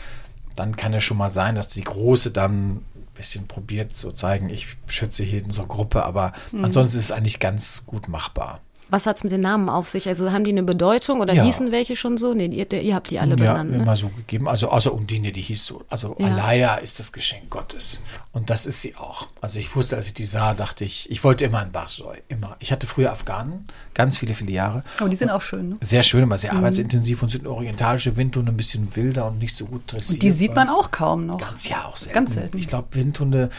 [0.57, 4.49] dann kann es schon mal sein, dass die Große dann ein bisschen probiert, so zeigen,
[4.49, 6.65] ich schütze hier in unserer Gruppe, aber mhm.
[6.65, 8.61] ansonsten ist es eigentlich ganz gut machbar.
[8.91, 10.09] Was hat es mit den Namen auf sich?
[10.09, 11.45] Also haben die eine Bedeutung oder ja.
[11.45, 12.35] hießen welche schon so?
[12.35, 13.71] Nee, ihr, ihr habt die alle ja, benannt.
[13.71, 13.83] Ja, ne?
[13.85, 14.49] immer so gegeben.
[14.49, 15.83] Also außer Undine, die hieß so.
[15.89, 16.27] Also ja.
[16.27, 18.01] Alaya ist das Geschenk Gottes.
[18.33, 19.29] Und das ist sie auch.
[19.41, 22.19] Also ich wusste, als ich die sah, dachte ich, ich wollte immer einen Bachsoy.
[22.29, 22.57] Immer.
[22.59, 24.85] Ich hatte früher Afghanen, ganz viele, viele Jahre.
[24.99, 25.77] Aber die sind auch schön, ne?
[25.81, 26.59] Sehr schön, aber sehr mhm.
[26.59, 30.17] arbeitsintensiv und sind orientalische Windhunde ein bisschen wilder und nicht so gut dressiert.
[30.17, 31.39] Und die sieht man auch kaum noch.
[31.39, 32.15] Ganz, ja, auch selten.
[32.15, 32.59] Ganz selten.
[32.59, 33.51] Ich glaube, Windhunde,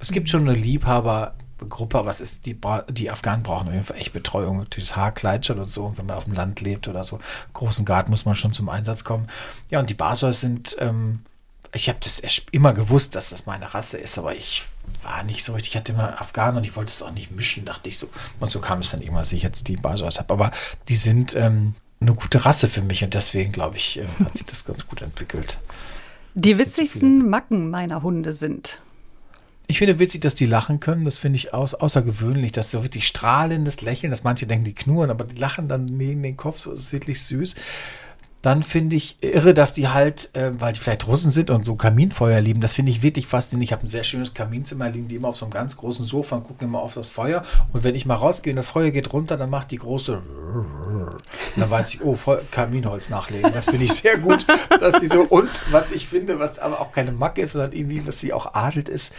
[0.00, 2.58] es gibt schon eine Liebhaber, Gruppe, was ist, die,
[2.90, 6.16] die Afghanen brauchen auf jeden Fall echt Betreuung, natürlich das Haarkleidschern und so, wenn man
[6.16, 7.18] auf dem Land lebt oder so,
[7.54, 9.28] großen Garten muss man schon zum Einsatz kommen.
[9.70, 11.20] Ja, und die Basers sind, ähm,
[11.74, 12.20] ich habe das
[12.52, 14.64] immer gewusst, dass das meine Rasse ist, aber ich
[15.02, 17.64] war nicht so richtig, ich hatte immer Afghanen und ich wollte es auch nicht mischen,
[17.64, 18.08] dachte ich so.
[18.40, 20.32] Und so kam es dann immer, dass ich jetzt die Basers habe.
[20.32, 20.50] Aber
[20.88, 24.46] die sind ähm, eine gute Rasse für mich und deswegen, glaube ich, äh, hat sich
[24.46, 25.58] das ganz gut entwickelt.
[26.34, 28.78] Die witzigsten Macken meiner Hunde sind
[29.70, 31.04] ich finde witzig, dass die lachen können.
[31.04, 35.10] Das finde ich aus, außergewöhnlich, dass so wirklich strahlendes Lächeln, dass manche denken, die knurren,
[35.10, 37.54] aber die lachen dann neben den Kopf, so das ist wirklich süß.
[38.40, 41.74] Dann finde ich irre, dass die halt, äh, weil die vielleicht Russen sind und so
[41.74, 43.64] Kaminfeuer lieben, das finde ich wirklich faszinierend.
[43.64, 46.36] Ich habe ein sehr schönes Kaminzimmer, liegen die immer auf so einem ganz großen Sofa
[46.36, 47.42] und gucken immer auf das Feuer.
[47.72, 50.22] Und wenn ich mal rausgehe und das Feuer geht runter, dann macht die große.
[51.56, 52.16] Dann weiß ich, oh,
[52.50, 53.52] Kaminholz nachlegen.
[53.52, 54.46] Das finde ich sehr gut,
[54.78, 55.22] dass die so.
[55.22, 58.54] Und was ich finde, was aber auch keine Macke ist, sondern irgendwie, was sie auch
[58.54, 59.14] adelt ist,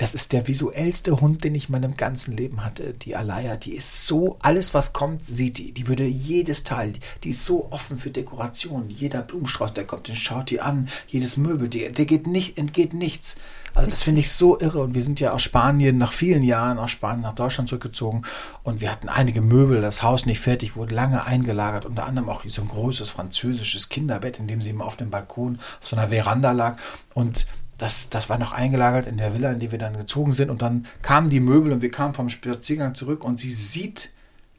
[0.00, 2.94] das ist der visuellste Hund, den ich in meinem ganzen Leben hatte.
[2.94, 5.72] Die Alaya, die ist so, alles was kommt, sieht die.
[5.72, 8.88] Die würde jedes Teil, die ist so offen für Dekoration.
[8.88, 10.88] Jeder Blumenstrauß, der kommt, den schaut die an.
[11.06, 13.36] Jedes Möbel, der, der geht nicht, entgeht nichts.
[13.74, 14.80] Also das finde ich so irre.
[14.80, 18.22] Und wir sind ja aus Spanien nach vielen Jahren aus Spanien nach Deutschland zurückgezogen.
[18.62, 21.84] Und wir hatten einige Möbel, das Haus nicht fertig, wurde lange eingelagert.
[21.84, 25.58] Unter anderem auch so ein großes französisches Kinderbett, in dem sie immer auf dem Balkon
[25.82, 26.78] auf so einer Veranda lag.
[27.12, 27.46] Und
[27.80, 30.50] das, das war noch eingelagert in der Villa, in die wir dann gezogen sind.
[30.50, 34.10] Und dann kamen die Möbel und wir kamen vom Spaziergang zurück und sie sieht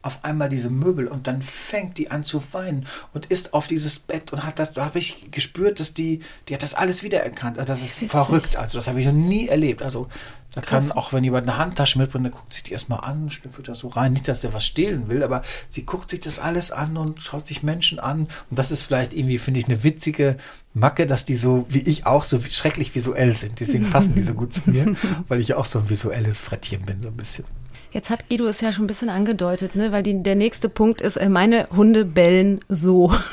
[0.01, 3.99] auf einmal diese Möbel und dann fängt die an zu weinen und ist auf dieses
[3.99, 7.59] Bett und hat das, da habe ich gespürt, dass die, die hat das alles wiedererkannt.
[7.59, 8.11] Also das ist Witzig.
[8.11, 8.55] verrückt.
[8.55, 9.83] Also das habe ich noch nie erlebt.
[9.83, 10.07] Also
[10.53, 10.89] da Krass.
[10.89, 13.75] kann auch, wenn jemand eine Handtasche mitbringt, dann guckt sich die erstmal an, schnüffelt da
[13.75, 14.11] so rein.
[14.11, 17.47] Nicht, dass er was stehlen will, aber sie guckt sich das alles an und schaut
[17.47, 18.27] sich Menschen an.
[18.49, 20.35] Und das ist vielleicht irgendwie, finde ich, eine witzige
[20.73, 23.61] Macke, dass die so, wie ich auch, so schrecklich visuell sind.
[23.61, 24.93] Deswegen passen die so gut zu mir,
[25.29, 27.45] weil ich auch so ein visuelles Frettchen bin, so ein bisschen.
[27.91, 29.91] Jetzt hat Guido es ja schon ein bisschen angedeutet, ne?
[29.91, 33.13] weil die, der nächste Punkt ist, äh, meine Hunde bellen so.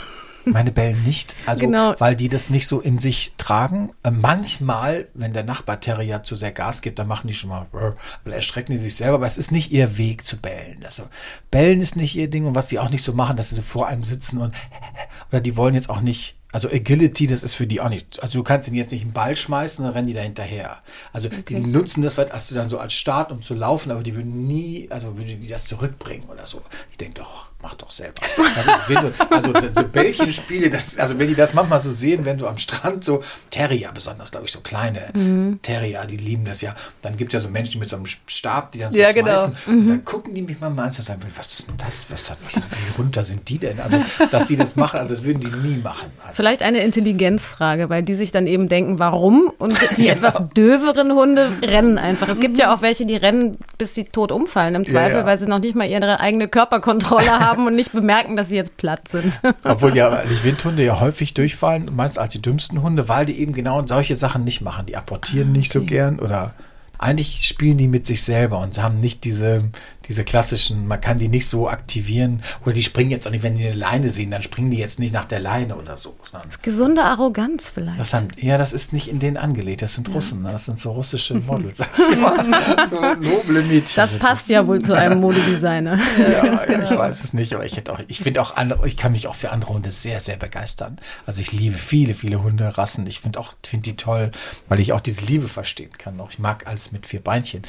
[0.45, 1.95] Meine bellen nicht, also genau.
[1.99, 3.91] weil die das nicht so in sich tragen.
[4.03, 7.67] Äh, manchmal, wenn der Nachbar Terrier zu sehr Gas gibt, dann machen die schon mal,
[7.71, 10.83] weil erschrecken die sich selber, aber es ist nicht ihr Weg zu bellen.
[10.87, 11.03] Also
[11.51, 13.63] bellen ist nicht ihr Ding und was sie auch nicht so machen, dass sie so
[13.63, 14.55] vor einem sitzen und
[15.31, 18.23] oder die wollen jetzt auch nicht also Agility, das ist für die auch nicht.
[18.23, 20.79] Also du kannst ihnen jetzt nicht einen Ball schmeißen, dann rennen die da hinterher.
[21.13, 21.43] Also okay.
[21.49, 24.47] die nutzen das hast du dann so als Start, um zu laufen, aber die würden
[24.47, 26.63] nie, also würde die das zurückbringen oder so.
[26.93, 28.23] Die denken doch, mach doch selber.
[28.39, 32.59] Ist, also so Bällchenspiele, das, also wenn die das manchmal so sehen, wenn du am
[32.59, 35.61] Strand so, Terrier besonders, glaube ich, so kleine mhm.
[35.63, 36.75] Terrier, die lieben das ja.
[37.03, 39.29] Dann gibt es ja so Menschen mit so einem Stab, die dann so ja, genau.
[39.29, 39.57] schmeißen.
[39.65, 39.77] Genau.
[39.77, 39.83] Mhm.
[39.83, 42.07] Und dann gucken die mich mal an und sagen, was ist denn das?
[42.11, 43.81] Was hat mich, wie runter sind die denn?
[43.81, 46.11] Also, dass die das machen, also das würden die nie machen.
[46.25, 49.51] Also, Vielleicht eine Intelligenzfrage, weil die sich dann eben denken, warum?
[49.59, 50.13] Und die genau.
[50.13, 52.29] etwas döveren Hunde rennen einfach.
[52.29, 55.27] Es gibt ja auch welche, die rennen, bis sie tot umfallen im Zweifel, ja, ja.
[55.27, 58.77] weil sie noch nicht mal ihre eigene Körperkontrolle haben und nicht bemerken, dass sie jetzt
[58.77, 59.41] platt sind.
[59.65, 63.53] Obwohl ja die Windhunde ja häufig durchfallen, meinst als die dümmsten Hunde, weil die eben
[63.53, 64.87] genau solche Sachen nicht machen.
[64.87, 65.59] Die apportieren okay.
[65.59, 66.55] nicht so gern oder
[66.99, 69.65] eigentlich spielen die mit sich selber und haben nicht diese,
[70.09, 73.57] diese klassischen, man kann die nicht so aktivieren oder die springen jetzt auch nicht, wenn
[73.57, 76.17] die eine Leine sehen, dann springen die jetzt nicht nach der Leine oder so.
[76.63, 78.01] Gesunde Arroganz vielleicht.
[78.01, 80.53] Das haben, ja, das ist nicht in denen angelegt, das sind Russen, ne?
[80.53, 81.79] das sind so russische Models.
[82.91, 83.97] so noble Mädchen.
[83.97, 85.99] Das passt ja wohl zu einem Modedesigner.
[86.19, 88.97] ja, ja, ich weiß es nicht, aber ich hätte auch, ich finde auch andere, ich
[88.97, 90.99] kann mich auch für andere Hunde sehr, sehr begeistern.
[91.27, 93.07] Also ich liebe viele, viele Hunderassen.
[93.07, 94.31] Ich finde auch, finde die toll,
[94.69, 96.21] weil ich auch diese Liebe verstehen kann.
[96.21, 97.63] Auch ich mag alles mit vier Beinchen.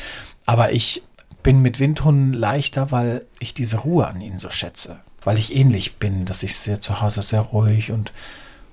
[0.46, 1.04] Aber ich
[1.44, 5.00] bin mit Windhunden leichter, weil ich diese Ruhe an ihnen so schätze.
[5.22, 8.12] Weil ich ähnlich bin, dass ich sehr zu Hause sehr ruhig und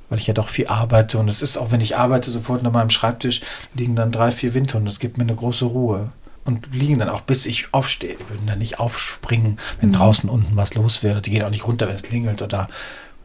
[0.09, 1.19] weil ich ja doch viel arbeite.
[1.19, 3.43] Und es ist auch, wenn ich arbeite, sofort an meinem Schreibtisch
[3.75, 4.89] liegen dann drei, vier Windhunde.
[4.89, 6.11] Das gibt mir eine große Ruhe.
[6.45, 8.15] Und liegen dann auch, bis ich aufstehe.
[8.15, 9.95] Die würden dann nicht aufspringen, wenn mhm.
[9.95, 11.21] draußen unten was los wäre.
[11.21, 12.69] Die gehen auch nicht runter, wenn es klingelt oder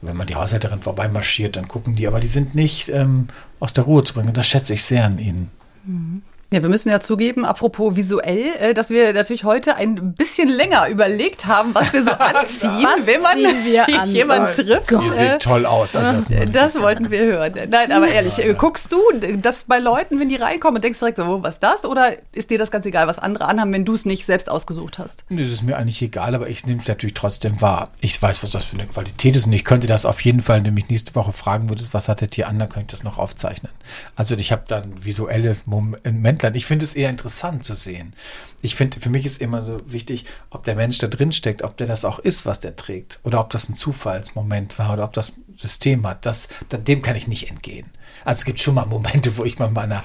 [0.02, 2.08] wenn man die Haushälterin vorbeimarschiert, dann gucken die.
[2.08, 3.28] Aber die sind nicht ähm,
[3.60, 4.30] aus der Ruhe zu bringen.
[4.30, 5.52] Und das schätze ich sehr an ihnen.
[5.86, 6.24] Mhm.
[6.54, 10.90] Ja, wir müssen ja zugeben, apropos visuell, äh, dass wir natürlich heute ein bisschen länger
[10.90, 14.90] überlegt haben, was wir so anziehen, was wenn man wir jemanden trifft.
[14.90, 15.06] Gott.
[15.06, 15.96] Ihr seht toll aus.
[15.96, 17.54] Also das, das wollten wir hören.
[17.70, 18.52] Nein, aber ehrlich, ja, ja.
[18.52, 19.00] guckst du
[19.42, 21.86] das bei Leuten, wenn die reinkommen, denkst du direkt so, was ist das?
[21.86, 25.00] Oder ist dir das ganz egal, was andere anhaben, wenn du es nicht selbst ausgesucht
[25.00, 25.24] hast?
[25.30, 27.92] Das ist mir eigentlich egal, aber ich nehme es natürlich trotzdem wahr.
[28.02, 30.58] Ich weiß, was das für eine Qualität ist und ich könnte das auf jeden Fall,
[30.58, 33.04] wenn du mich nächste Woche fragen würdest, was hattet ihr an, dann könnte ich das
[33.04, 33.72] noch aufzeichnen.
[34.18, 36.56] Also ich habe dann visuelles Moment Ländlern.
[36.56, 38.14] Ich finde es eher interessant zu sehen.
[38.62, 41.78] Ich finde, für mich ist immer so wichtig, ob der Mensch da drin steckt, ob
[41.78, 43.20] der das auch ist, was der trägt.
[43.24, 46.26] Oder ob das ein Zufallsmoment war oder ob das System hat.
[46.26, 47.88] Das, dem kann ich nicht entgehen.
[48.26, 50.04] Also es gibt schon mal Momente, wo ich mal bei einer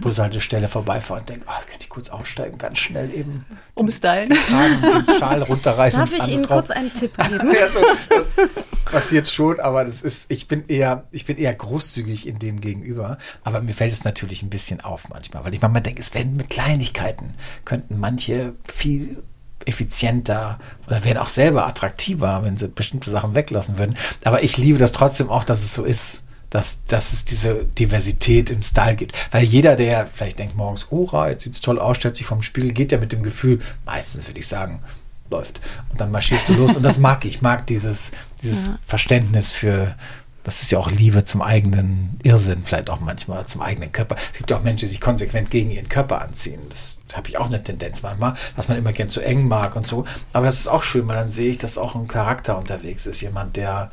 [0.00, 3.44] Bushaltestelle vorbeifahre und denke, oh, kann ich kurz aussteigen, ganz schnell eben.
[3.74, 4.30] Umstylen.
[4.30, 6.00] Den, den Schal runterreißen.
[6.00, 6.58] Darf ich Ihnen drauf.
[6.58, 7.52] kurz einen Tipp geben?
[7.52, 8.48] ja, so, das
[8.84, 13.18] passiert schon, aber das ist, ich bin eher, ich bin eher großzügig in dem gegenüber.
[13.44, 16.36] Aber mir fällt es natürlich ein bisschen auf manchmal, weil ich manchmal denke, es werden
[16.36, 19.22] mit Kleinigkeiten könnten manche viel
[19.64, 23.96] effizienter oder wären auch selber attraktiver, wenn sie bestimmte Sachen weglassen würden.
[24.24, 28.50] Aber ich liebe das trotzdem auch, dass es so ist dass, dass es diese Diversität
[28.50, 29.16] im Style gibt.
[29.32, 32.72] Weil jeder, der vielleicht denkt morgens, hurra, jetzt sieht's toll aus, stellt sich vom Spiegel,
[32.72, 34.80] geht ja mit dem Gefühl, meistens würde ich sagen,
[35.30, 35.60] läuft.
[35.90, 37.36] Und dann marschierst du los und das mag ich.
[37.36, 38.78] Ich mag dieses, dieses ja.
[38.86, 39.94] Verständnis für,
[40.42, 44.16] das ist ja auch Liebe zum eigenen Irrsinn, vielleicht auch manchmal zum eigenen Körper.
[44.32, 46.60] Es gibt ja auch Menschen, die sich konsequent gegen ihren Körper anziehen.
[46.70, 49.86] Das habe ich auch eine Tendenz manchmal, dass man immer gern zu eng mag und
[49.86, 50.04] so.
[50.32, 53.20] Aber das ist auch schön, weil dann sehe ich, dass auch ein Charakter unterwegs ist.
[53.20, 53.90] Jemand, der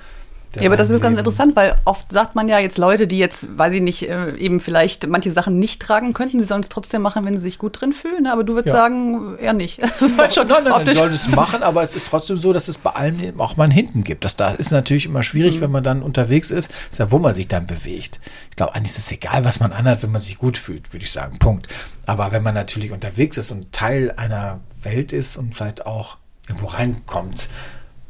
[0.62, 3.58] ja, aber das ist ganz interessant, weil oft sagt man ja jetzt Leute, die jetzt,
[3.58, 7.02] weiß ich nicht, äh, eben vielleicht manche Sachen nicht tragen könnten, sie sollen es trotzdem
[7.02, 8.24] machen, wenn sie sich gut drin fühlen.
[8.24, 8.32] Ne?
[8.32, 8.82] Aber du würdest ja.
[8.82, 9.82] sagen, eher nicht.
[10.06, 12.68] Das soll schon nein, nein, nein, sollen es machen, aber es ist trotzdem so, dass
[12.68, 14.26] es bei allem auch mal einen Hinten gibt.
[14.26, 15.62] Das da ist natürlich immer schwierig, mhm.
[15.62, 18.20] wenn man dann unterwegs ist, ist ja, wo man sich dann bewegt.
[18.50, 21.06] Ich glaube, eigentlich ist es egal, was man anhat, wenn man sich gut fühlt, würde
[21.06, 21.40] ich sagen.
[21.40, 21.68] Punkt.
[22.06, 26.68] Aber wenn man natürlich unterwegs ist und Teil einer Welt ist und vielleicht auch irgendwo
[26.68, 27.50] reinkommt,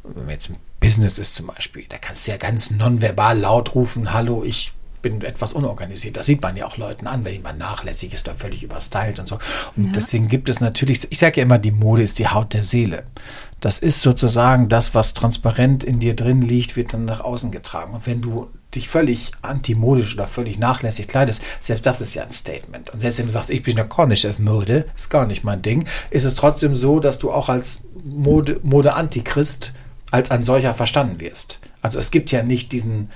[0.04, 4.12] wenn man jetzt Business ist zum Beispiel, da kannst du ja ganz nonverbal laut rufen,
[4.12, 6.16] hallo, ich bin etwas unorganisiert.
[6.16, 9.28] Das sieht man ja auch Leuten an, wenn jemand nachlässig ist oder völlig überstylt und
[9.28, 9.38] so.
[9.76, 9.92] Und ja.
[9.94, 13.04] deswegen gibt es natürlich, ich sage ja immer, die Mode ist die Haut der Seele.
[13.60, 17.94] Das ist sozusagen das, was transparent in dir drin liegt, wird dann nach außen getragen.
[17.94, 22.32] Und wenn du dich völlig antimodisch oder völlig nachlässig kleidest, selbst das ist ja ein
[22.32, 22.90] Statement.
[22.90, 25.86] Und selbst wenn du sagst, ich bin eine kornische Mode, ist gar nicht mein Ding,
[26.10, 29.85] ist es trotzdem so, dass du auch als Mode-Antichrist Mode
[30.16, 31.60] als ein solcher verstanden wirst.
[31.82, 33.10] Also es gibt ja nicht diesen,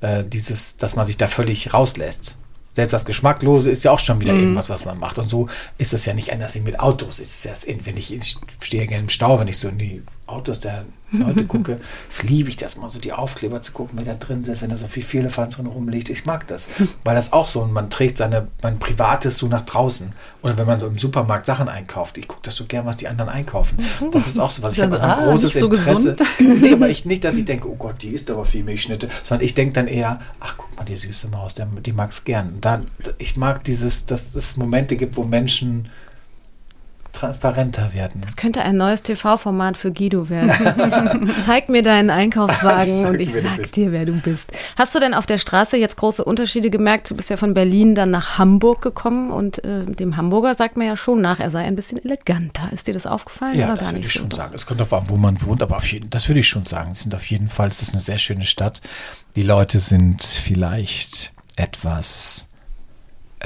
[0.00, 2.36] äh, dieses, dass man sich da völlig rauslässt.
[2.74, 4.40] Selbst das Geschmacklose ist ja auch schon wieder mm.
[4.40, 5.18] irgendwas, was man macht.
[5.18, 7.20] Und so ist es ja nicht anders wie mit Autos.
[7.20, 10.02] Es ist erst, wenn ich, ich stehe gerne im Stau, wenn ich so in die
[10.26, 10.84] Autos der
[11.18, 11.80] Leute gucke,
[12.22, 14.76] liebe ich das mal so, die Aufkleber zu gucken, wer da drin ist, wenn da
[14.76, 16.10] so viel Fehlefanz drin rumliegt.
[16.10, 16.68] Ich mag das,
[17.04, 20.12] weil das auch so, man trägt seine, mein Privates so nach draußen.
[20.42, 23.08] Oder wenn man so im Supermarkt Sachen einkauft, ich gucke das so gern, was die
[23.08, 23.78] anderen einkaufen.
[24.10, 24.74] Das ist auch so was.
[24.74, 26.16] Ich habe ah, ein großes so Interesse.
[26.38, 29.44] Nee, aber ich nicht, dass ich denke, oh Gott, die isst aber viel Milchschnitte, sondern
[29.44, 32.58] ich denke dann eher, ach guck mal, die süße Maus, die mag es gern.
[32.60, 32.82] Da,
[33.18, 35.88] ich mag dieses, dass es Momente gibt, wo Menschen
[37.24, 38.20] transparenter werden.
[38.20, 41.30] Das könnte ein neues TV-Format für Guido werden.
[41.40, 44.52] Zeig mir deinen Einkaufswagen und ich sag dir, wer du bist.
[44.76, 47.10] Hast du denn auf der Straße jetzt große Unterschiede gemerkt?
[47.10, 50.86] Du bist ja von Berlin dann nach Hamburg gekommen und äh, dem Hamburger sagt man
[50.86, 52.68] ja schon nach, er sei ein bisschen eleganter.
[52.72, 54.06] Ist dir das aufgefallen ja, oder das gar nicht?
[54.06, 54.36] Ich schon so?
[54.36, 54.52] sagen.
[54.54, 56.92] Es kommt darauf an, wo man wohnt, aber auf jeden, das würde ich schon sagen.
[56.92, 58.82] Es sind auf jeden Fall, es ist eine sehr schöne Stadt.
[59.36, 62.48] Die Leute sind vielleicht etwas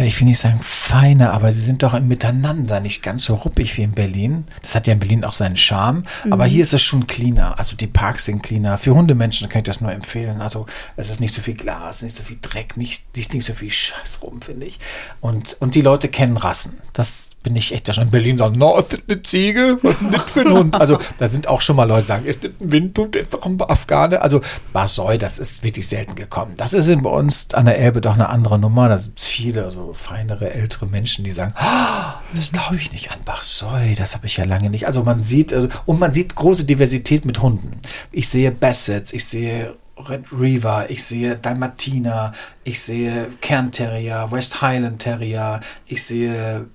[0.06, 3.76] ich will nicht sagen feiner, aber sie sind doch im Miteinander nicht ganz so ruppig
[3.76, 4.44] wie in Berlin.
[4.62, 6.32] Das hat ja in Berlin auch seinen Charme, mhm.
[6.32, 7.58] aber hier ist es schon cleaner.
[7.58, 8.78] Also die Parks sind cleaner.
[8.78, 10.40] Für Hundemenschen kann ich das nur empfehlen.
[10.40, 13.54] Also es ist nicht so viel Glas, nicht so viel Dreck, nicht, nicht, nicht so
[13.54, 14.78] viel Scheiß rum, finde ich.
[15.20, 16.78] Und, und die Leute kennen Rassen.
[16.92, 19.78] Das bin ich echt da schon in Berlin und sage, no, ist das eine Ziege?
[19.82, 20.80] Was ist das für ein Hund?
[20.80, 24.20] Also da sind auch schon mal Leute, die sagen, ist das ein Windhund, warum Afghane?
[24.20, 24.40] Also
[24.72, 26.54] Barsoi, das ist wirklich selten gekommen.
[26.56, 28.88] Das ist bei uns an der Elbe doch eine andere Nummer.
[28.88, 33.18] Da sind viele so feinere, ältere Menschen, die sagen, oh, das glaube ich nicht an
[33.24, 34.86] Barsoi, das habe ich ja lange nicht.
[34.86, 37.80] Also man sieht, also, und man sieht große Diversität mit Hunden.
[38.10, 39.74] Ich sehe Bassets, ich sehe
[40.08, 42.32] Red Reaver, ich sehe Dalmatiner,
[42.64, 46.66] ich sehe Kernterrier, West Highland Terrier, ich sehe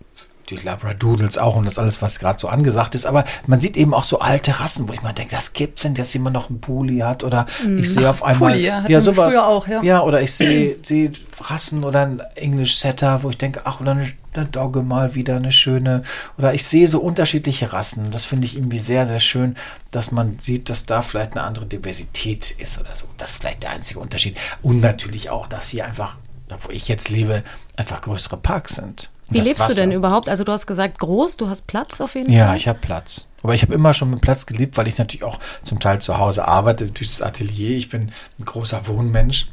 [0.50, 3.06] die Labradoodles auch und das alles, was gerade so angesagt ist.
[3.06, 5.94] Aber man sieht eben auch so alte Rassen, wo ich mal denke, das gibt's denn,
[5.94, 7.78] dass jemand noch einen Pulli hat oder mm.
[7.78, 9.36] ich sehe auf einmal Pulli, ja, ja sowas.
[9.36, 9.82] Auch, ja.
[9.82, 13.92] ja, oder ich sehe, sehe Rassen oder ein English Setter, wo ich denke, ach, oder
[13.92, 16.04] eine, eine Dogge mal wieder eine schöne.
[16.38, 18.12] Oder ich sehe so unterschiedliche Rassen.
[18.12, 19.56] Das finde ich irgendwie sehr, sehr schön,
[19.92, 23.06] dass man sieht, dass da vielleicht eine andere Diversität ist oder so.
[23.18, 24.38] Das ist vielleicht der einzige Unterschied.
[24.62, 26.18] Und natürlich auch, dass wir einfach,
[26.50, 27.44] da wo ich jetzt lebe,
[27.78, 29.10] einfach größere Parks sind.
[29.34, 29.76] Wie lebst Wasser.
[29.76, 30.30] du denn überhaupt?
[30.30, 32.54] Also du hast gesagt groß, du hast Platz auf jeden ja, Fall.
[32.54, 33.28] Ja, ich habe Platz.
[33.42, 36.18] Aber ich habe immer schon mit Platz gelebt, weil ich natürlich auch zum Teil zu
[36.18, 37.78] Hause arbeite, durch das Atelier.
[37.78, 39.48] Ich bin ein großer Wohnmensch.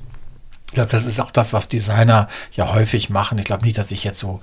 [0.69, 3.38] Ich glaube, das ist auch das, was Designer ja häufig machen.
[3.38, 4.40] Ich glaube nicht, dass ich jetzt so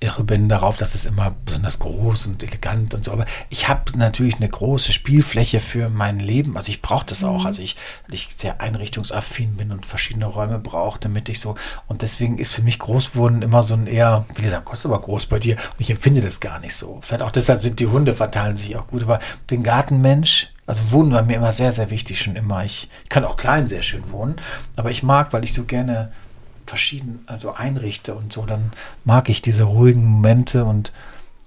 [0.00, 3.12] irre bin darauf, dass es immer besonders groß und elegant und so.
[3.12, 6.56] Aber ich habe natürlich eine große Spielfläche für mein Leben.
[6.56, 7.40] Also ich brauche das auch.
[7.40, 7.46] Mhm.
[7.46, 7.76] Also ich,
[8.10, 11.54] ich sehr einrichtungsaffin bin und verschiedene Räume brauche, damit ich so.
[11.86, 15.26] Und deswegen ist für mich Großwohnen immer so ein eher, wie gesagt, kostet aber groß
[15.26, 15.56] bei dir.
[15.56, 17.00] Und ich empfinde das gar nicht so.
[17.02, 19.02] Vielleicht auch deshalb sind die Hunde verteilen sich auch gut.
[19.02, 20.50] Aber ich bin Gartenmensch.
[20.66, 22.64] Also Wohnen war mir immer sehr, sehr wichtig, schon immer.
[22.64, 24.36] Ich, ich kann auch klein sehr schön wohnen.
[24.76, 26.10] Aber ich mag, weil ich so gerne
[26.66, 28.72] verschieden also einrichte und so, dann
[29.04, 30.92] mag ich diese ruhigen Momente und,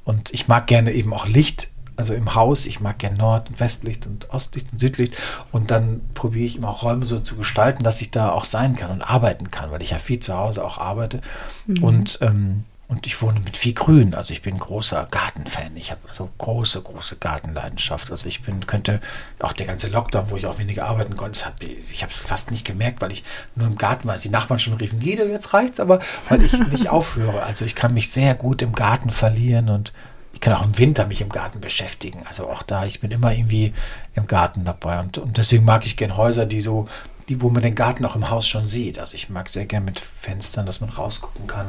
[0.03, 3.59] und ich mag gerne eben auch Licht, also im Haus, ich mag gerne Nord- und
[3.59, 5.15] Westlicht und Ostlicht und Südlicht
[5.51, 8.75] und dann probiere ich immer auch Räume so zu gestalten, dass ich da auch sein
[8.75, 11.21] kann und arbeiten kann, weil ich ja viel zu Hause auch arbeite
[11.67, 11.83] mhm.
[11.83, 14.13] und ähm, und ich wohne mit viel Grün.
[14.13, 15.75] Also ich bin großer Gartenfan.
[15.75, 18.11] Ich habe also große, große Gartenleidenschaft.
[18.11, 18.99] Also ich bin, könnte
[19.39, 22.51] auch der ganze Lockdown, wo ich auch weniger arbeiten konnte, hat, ich habe es fast
[22.51, 23.23] nicht gemerkt, weil ich
[23.55, 24.17] nur im Garten war.
[24.17, 27.43] Die Nachbarn schon riefen, Guido, jetzt reicht's, aber weil ich nicht aufhöre.
[27.43, 29.93] Also ich kann mich sehr gut im Garten verlieren und
[30.33, 32.23] ich kann auch im Winter mich im Garten beschäftigen.
[32.27, 33.73] Also auch da, ich bin immer irgendwie
[34.15, 34.99] im Garten dabei.
[34.99, 36.87] Und, und deswegen mag ich gern Häuser, die so,
[37.29, 38.99] die, wo man den Garten auch im Haus schon sieht.
[38.99, 41.67] Also ich mag sehr gern mit Fenstern, dass man rausgucken kann.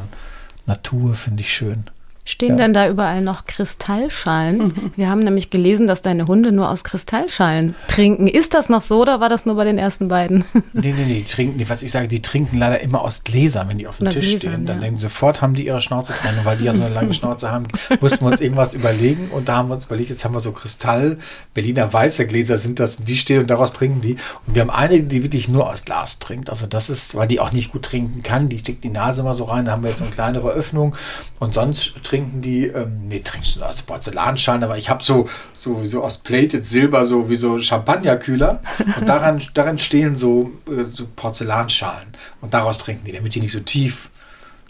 [0.67, 1.85] Natur finde ich schön.
[2.27, 2.57] Stehen ja.
[2.57, 4.59] denn da überall noch Kristallschalen?
[4.59, 4.93] Mhm.
[4.97, 8.29] Wir haben nämlich gelesen, dass deine Hunde nur aus Kristallschalen trinken.
[8.29, 10.45] Ist das noch so oder war das nur bei den ersten beiden?
[10.73, 13.79] Nee, nee, nee, die trinken, was ich sage, die trinken leider immer aus Gläsern, wenn
[13.79, 14.67] die auf dem Tisch Gläsern, stehen.
[14.67, 14.83] Dann ja.
[14.83, 16.39] denken sofort, haben die ihre Schnauze dran.
[16.39, 17.67] Und weil die ja so eine lange Schnauze haben,
[18.01, 19.29] mussten wir uns irgendwas überlegen.
[19.29, 21.19] Und da haben wir uns überlegt, jetzt haben wir so Kristall,
[21.55, 24.17] Berliner weiße Gläser sind das, die stehen und daraus trinken die.
[24.47, 26.51] Und wir haben eine, die wirklich nur aus Glas trinkt.
[26.51, 29.35] Also das ist, weil die auch nicht gut trinken kann, die steckt die Nase mal
[29.35, 30.97] so rein, da haben wir jetzt so eine kleinere Öffnung.
[31.39, 35.85] Und sonst trinken die, ähm, nee, trinkst du aus Porzellanschalen, aber ich habe so, so,
[35.85, 38.61] so aus Plated Silber, so wie so Champagnerkühler
[39.01, 42.09] und daran, daran stehen so, äh, so Porzellanschalen
[42.41, 44.11] und daraus trinken die, damit die nicht so tief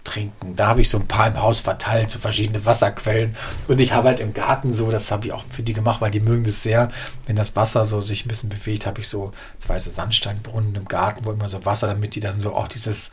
[0.04, 0.54] trinken.
[0.54, 3.36] Da habe ich so ein paar im Haus verteilt, so verschiedene Wasserquellen.
[3.68, 6.10] Und ich habe halt im Garten so, das habe ich auch für die gemacht, weil
[6.10, 6.90] die mögen das sehr,
[7.26, 10.84] wenn das Wasser so sich ein bisschen bewegt, habe ich so zwei so Sandsteinbrunnen im
[10.84, 13.10] Garten, wo immer so Wasser, damit die dann so auch dieses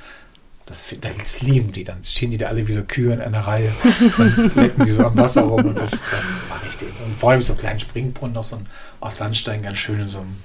[0.72, 1.84] das, das, lieben die.
[1.84, 3.72] Dann stehen die da alle wie so Kühe in einer Reihe
[4.18, 5.66] und lecken die so am Wasser rum.
[5.66, 6.96] Und das, das mache ich denen.
[7.06, 8.68] Und vor allem so einen kleinen Springbrunnen, noch so ein,
[9.00, 10.36] aus Sandstein, ganz schön in so einem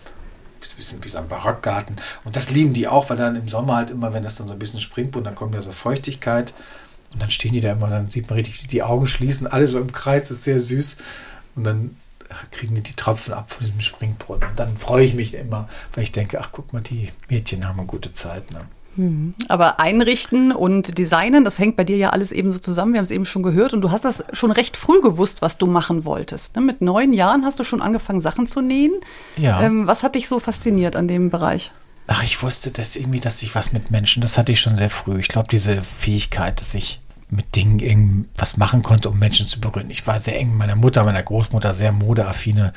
[0.76, 1.96] bisschen wie so ein Barockgarten.
[2.24, 4.52] Und das lieben die auch, weil dann im Sommer halt immer, wenn das dann so
[4.52, 6.54] ein bisschen Springbrunnen, dann kommt ja so Feuchtigkeit.
[7.12, 9.78] Und dann stehen die da immer, dann sieht man richtig die Augen schließen, alle so
[9.78, 10.96] im Kreis, das ist sehr süß.
[11.54, 11.96] Und dann
[12.50, 14.48] kriegen die die Tropfen ab von diesem Springbrunnen.
[14.48, 17.78] Und dann freue ich mich immer, weil ich denke, ach guck mal, die Mädchen haben
[17.78, 18.50] eine gute Zeit.
[18.50, 18.66] Ne?
[19.48, 22.92] Aber einrichten und designen, das hängt bei dir ja alles eben so zusammen.
[22.92, 25.58] Wir haben es eben schon gehört und du hast das schon recht früh gewusst, was
[25.58, 26.56] du machen wolltest.
[26.56, 26.62] Ne?
[26.62, 28.94] Mit neun Jahren hast du schon angefangen, Sachen zu nähen.
[29.36, 29.62] Ja.
[29.62, 31.72] Ähm, was hat dich so fasziniert an dem Bereich?
[32.06, 34.90] Ach, ich wusste, dass irgendwie, dass ich was mit Menschen, das hatte ich schon sehr
[34.90, 35.18] früh.
[35.18, 39.90] Ich glaube, diese Fähigkeit, dass ich mit Dingen irgendwas machen konnte, um Menschen zu berühren.
[39.90, 42.72] Ich war sehr eng mit meiner Mutter, meiner Großmutter, sehr modeaffine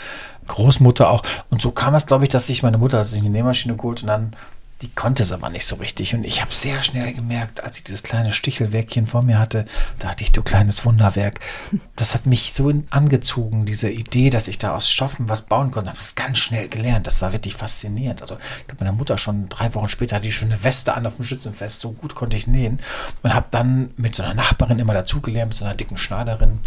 [0.48, 1.22] Großmutter auch.
[1.52, 4.02] Und so kam es, glaube ich, dass sich meine Mutter, als ich die Nähmaschine geholt
[4.02, 4.36] und dann
[4.82, 6.16] die konnte es aber nicht so richtig.
[6.16, 9.66] Und ich habe sehr schnell gemerkt, als ich dieses kleine Stichelwerkchen vor mir hatte,
[10.00, 11.42] da hatte ich, du kleines Wunderwerk.
[11.98, 15.90] Das hat mich so angezogen, diese Idee, dass ich da aus Stoffen was bauen konnte.
[15.90, 17.08] Habe es ganz schnell gelernt.
[17.08, 18.22] Das war wirklich faszinierend.
[18.22, 21.18] Also, ich glaube, meine Mutter schon drei Wochen später hatte ich schon Weste an auf
[21.18, 21.82] dem Schützenfest.
[21.82, 22.80] So gut konnte ich nähen.
[23.22, 26.60] Und habe dann mit so einer Nachbarin immer dazugelernt, mit so einer dicken Schneiderin.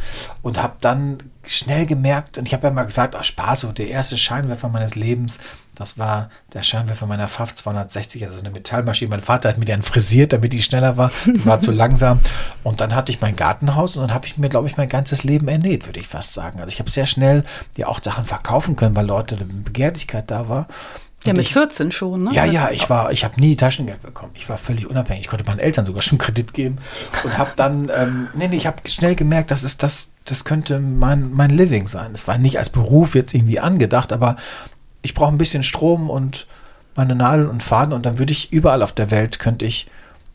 [0.43, 3.89] Und habe dann schnell gemerkt, und ich habe ja mal gesagt, ach Spaß, so der
[3.89, 5.39] erste Scheinwerfer meines Lebens
[5.75, 9.09] Das war der Scheinwerfer meiner FAF 260, also eine Metallmaschine.
[9.09, 11.11] Mein Vater hat mir den frisiert, damit die schneller war.
[11.25, 12.21] Die war zu langsam.
[12.63, 15.25] Und dann hatte ich mein Gartenhaus und dann habe ich mir, glaube ich, mein ganzes
[15.25, 16.61] Leben ernährt, würde ich fast sagen.
[16.61, 17.45] Also ich habe sehr schnell
[17.77, 20.69] ja auch Sachen verkaufen können, weil Leute eine Begehrlichkeit da war.
[21.25, 22.31] Ja, mit 14 schon, ne?
[22.33, 24.33] Ja, ja, ich war, ich habe nie Taschengeld bekommen.
[24.35, 25.23] Ich war völlig unabhängig.
[25.23, 26.79] Ich konnte meinen Eltern sogar schon Kredit geben
[27.23, 30.81] und habe dann, ähm, nee, nee, ich habe schnell gemerkt, das ist das, das könnte
[30.81, 32.11] mein, mein Living sein.
[32.13, 34.37] Es war nicht als Beruf jetzt irgendwie angedacht, aber
[35.03, 36.47] ich brauche ein bisschen Strom und
[36.95, 39.89] meine Nadeln und Faden und dann würde ich überall auf der Welt könnte ich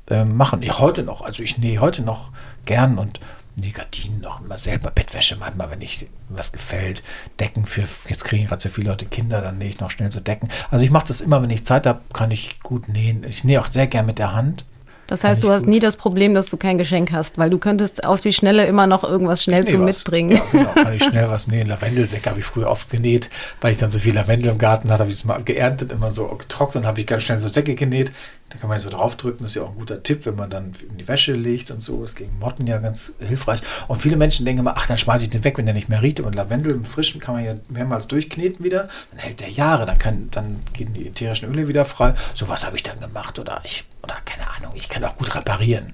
[0.10, 0.62] äh, machen.
[0.64, 2.32] Ich heute noch, also ich nähe heute noch
[2.66, 3.20] gern und
[3.56, 7.02] die Gardinen noch immer selber, Bettwäsche manchmal, wenn ich was gefällt,
[7.40, 10.20] Decken für, jetzt kriegen gerade so viele Leute Kinder, dann nähe ich noch schnell so
[10.20, 10.50] Decken.
[10.70, 13.24] Also ich mache das immer, wenn ich Zeit habe, kann ich gut nähen.
[13.24, 14.66] Ich nähe auch sehr gern mit der Hand.
[15.08, 15.70] Das heißt, du hast gut.
[15.70, 18.88] nie das Problem, dass du kein Geschenk hast, weil du könntest auf die Schnelle immer
[18.88, 20.32] noch irgendwas schnell zum Mitbringen.
[20.32, 21.68] Ja, genau, kann ich schnell was nähen.
[21.68, 23.30] Lavendelsäcke habe ich früher oft genäht,
[23.62, 26.12] weil ich dann so viel Lavendel im Garten hatte, habe ich es mal geerntet, immer
[26.12, 28.12] so getrocknet und habe ich ganz schnell so Säcke genäht.
[28.50, 30.74] Da kann man so draufdrücken, das ist ja auch ein guter Tipp, wenn man dann
[30.90, 32.02] in die Wäsche legt und so.
[32.02, 33.62] Das ist gegen Motten ja ganz hilfreich.
[33.90, 36.02] Und viele Menschen denken immer, ach, dann schmeiße ich den weg, wenn der nicht mehr
[36.02, 36.22] riecht.
[36.22, 38.88] Und Lavendel im Frischen kann man ja mehrmals durchkneten wieder.
[39.12, 42.14] Dann hält der Jahre, dann, kann, dann gehen die ätherischen Öle wieder frei.
[42.36, 43.38] So was habe ich dann gemacht.
[43.38, 45.94] Oder ich, oder keine Ahnung, ich kann auch gut reparieren.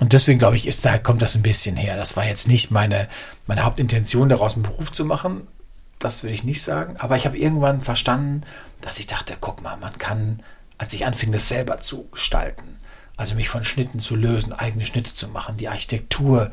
[0.00, 1.96] Und deswegen glaube ich, ist da, kommt das ein bisschen her.
[1.96, 3.08] Das war jetzt nicht meine,
[3.46, 5.46] meine Hauptintention, daraus einen Beruf zu machen.
[5.98, 6.96] Das will ich nicht sagen.
[6.98, 8.42] Aber ich habe irgendwann verstanden,
[8.80, 10.42] dass ich dachte, guck mal, man kann
[10.78, 12.78] als ich anfing, das selber zu gestalten,
[13.16, 16.50] also mich von Schnitten zu lösen, eigene Schnitte zu machen, die Architektur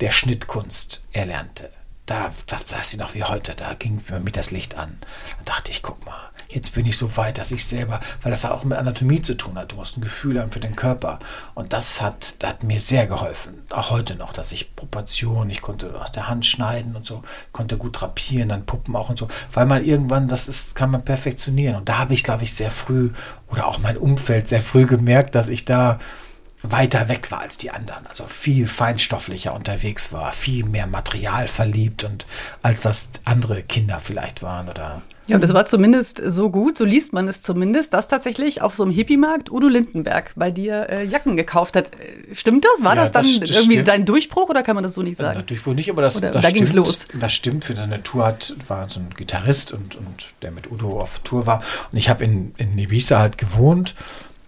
[0.00, 1.70] der Schnittkunst erlernte.
[2.08, 4.96] Da, da saß sie noch wie heute, da ging mir das Licht an.
[5.44, 6.16] Da dachte ich, guck mal,
[6.48, 9.58] jetzt bin ich so weit, dass ich selber, weil das auch mit Anatomie zu tun
[9.58, 11.18] hat, du musst ein Gefühl haben für den Körper.
[11.54, 15.60] Und das hat, das hat mir sehr geholfen, auch heute noch, dass ich Proportionen, ich
[15.60, 19.28] konnte aus der Hand schneiden und so, konnte gut drapieren, dann Puppen auch und so,
[19.52, 21.76] weil man irgendwann, das ist, kann man perfektionieren.
[21.76, 23.10] Und da habe ich, glaube ich, sehr früh
[23.48, 25.98] oder auch mein Umfeld sehr früh gemerkt, dass ich da
[26.70, 32.04] weiter weg war als die anderen, also viel feinstofflicher unterwegs war, viel mehr Material verliebt
[32.04, 32.26] und
[32.62, 36.86] als das andere Kinder vielleicht waren oder ja, und das war zumindest so gut, so
[36.86, 41.04] liest man es zumindest, dass tatsächlich auf so einem Hippie-Markt Udo Lindenberg bei dir äh,
[41.04, 41.90] Jacken gekauft hat.
[42.00, 42.82] Äh, stimmt das?
[42.82, 43.88] War ja, das dann das irgendwie stimmt.
[43.88, 45.36] dein Durchbruch oder kann man das so nicht sagen?
[45.36, 47.06] Natürlich wohl nicht, aber das, oder, das da ging es los.
[47.20, 47.66] Das stimmt.
[47.66, 51.46] Für deine Tour hat, war so ein Gitarrist und, und der mit Udo auf Tour
[51.46, 51.62] war.
[51.92, 53.94] Und ich habe in, in Ibiza halt gewohnt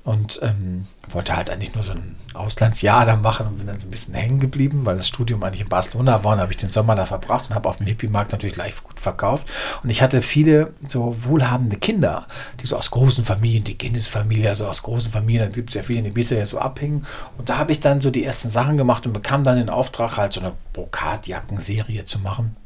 [0.05, 3.87] und ähm, wollte halt eigentlich nur so ein Auslandsjahr da machen und bin dann so
[3.87, 6.71] ein bisschen hängen geblieben, weil das Studium eigentlich in Barcelona war und habe ich den
[6.71, 9.49] Sommer da verbracht und habe auf dem Hippie-Markt natürlich gleich gut verkauft.
[9.83, 12.27] Und ich hatte viele so wohlhabende Kinder,
[12.61, 15.83] die so aus großen Familien, die Kindesfamilie, also aus großen Familien, da gibt es ja
[15.83, 17.07] viele in Ibiza, die so abhängen.
[17.37, 20.17] Und da habe ich dann so die ersten Sachen gemacht und bekam dann den Auftrag,
[20.17, 22.57] halt so eine Brokatjacken-Serie zu machen.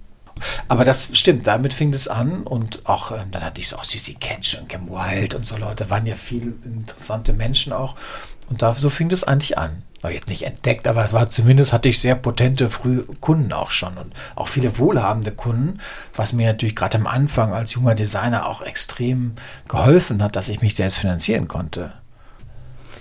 [0.69, 3.85] Aber das stimmt, damit fing es an und auch ähm, dann hatte ich so auch
[3.85, 7.95] Sissy Catch und Kim Wild und so Leute, waren ja viele interessante Menschen auch.
[8.51, 9.83] Und da so fing das eigentlich an.
[10.03, 13.71] War jetzt nicht entdeckt, aber es war zumindest hatte ich sehr potente frühe Kunden auch
[13.71, 15.79] schon und auch viele wohlhabende Kunden,
[16.15, 19.33] was mir natürlich gerade am Anfang als junger Designer auch extrem
[19.67, 21.95] geholfen hat, dass ich mich selbst finanzieren konnte.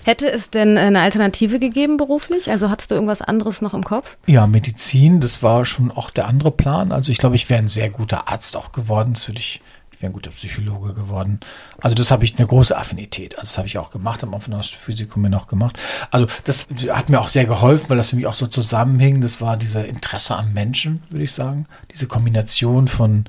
[0.04, 2.52] Hätte es denn eine Alternative gegeben beruflich?
[2.52, 4.18] Also hattest du irgendwas anderes noch im Kopf?
[4.26, 6.92] Ja, Medizin, das war schon auch der andere Plan.
[6.92, 9.14] Also ich glaube, ich wäre ein sehr guter Arzt auch geworden.
[9.14, 11.40] Das würde ich, ich wäre ein guter Psychologe geworden.
[11.80, 13.36] Also das habe ich eine große Affinität.
[13.36, 15.80] Also das habe ich auch gemacht, am Anfang du Physikum mir noch gemacht.
[16.12, 19.22] Also das hat mir auch sehr geholfen, weil das für mich auch so zusammenhing.
[19.22, 21.66] Das war dieser Interesse am Menschen, würde ich sagen.
[21.92, 23.26] Diese Kombination von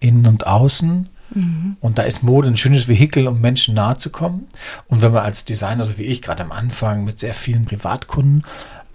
[0.00, 1.76] innen und außen Mhm.
[1.80, 4.46] Und da ist Mode ein schönes Vehikel, um Menschen nahe zu kommen.
[4.88, 8.44] Und wenn man als Designer, so wie ich, gerade am Anfang mit sehr vielen Privatkunden,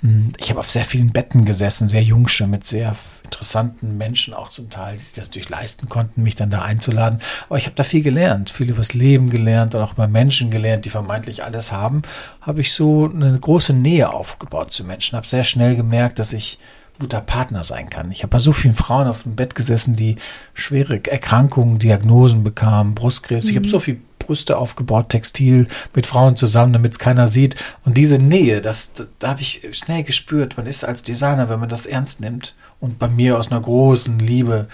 [0.01, 4.49] hm, ich habe auf sehr vielen Betten gesessen, sehr jungsche, mit sehr interessanten Menschen auch
[4.49, 7.19] zum Teil, die sich das natürlich leisten konnten, mich dann da einzuladen.
[7.47, 10.51] Aber ich habe da viel gelernt, viel über das Leben gelernt und auch über Menschen
[10.51, 12.01] gelernt, die vermeintlich alles haben.
[12.41, 15.17] Habe ich so eine große Nähe aufgebaut zu Menschen.
[15.17, 16.59] Habe sehr schnell gemerkt, dass ich
[16.99, 18.11] guter Partner sein kann.
[18.11, 20.17] Ich habe bei so vielen Frauen auf dem Bett gesessen, die
[20.53, 23.45] schwere Erkrankungen, Diagnosen bekamen, Brustkrebs.
[23.45, 23.49] Mhm.
[23.51, 27.55] Ich habe so viel Brüste aufgebaut, Textil mit Frauen zusammen, damit es keiner sieht.
[27.83, 30.55] Und diese Nähe, das, da, da habe ich schnell gespürt.
[30.57, 34.19] Man ist als Designer, wenn man das ernst nimmt und bei mir aus einer großen
[34.19, 34.67] Liebe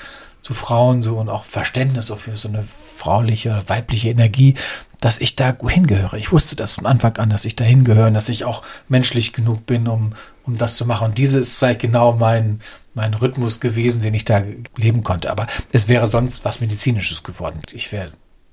[0.46, 2.64] zu Frauen so und auch Verständnis so für so eine
[2.96, 4.54] frauliche, weibliche Energie,
[5.02, 6.20] dass ich da hingehöre.
[6.20, 9.66] Ich wusste das von Anfang an, dass ich da hingehöre dass ich auch menschlich genug
[9.66, 11.06] bin, um, um das zu machen.
[11.06, 12.60] Und diese ist vielleicht genau mein,
[12.94, 14.44] mein Rhythmus gewesen, den ich da
[14.78, 15.32] leben konnte.
[15.32, 17.60] Aber es wäre sonst was Medizinisches geworden.
[17.72, 18.12] Ich wäre,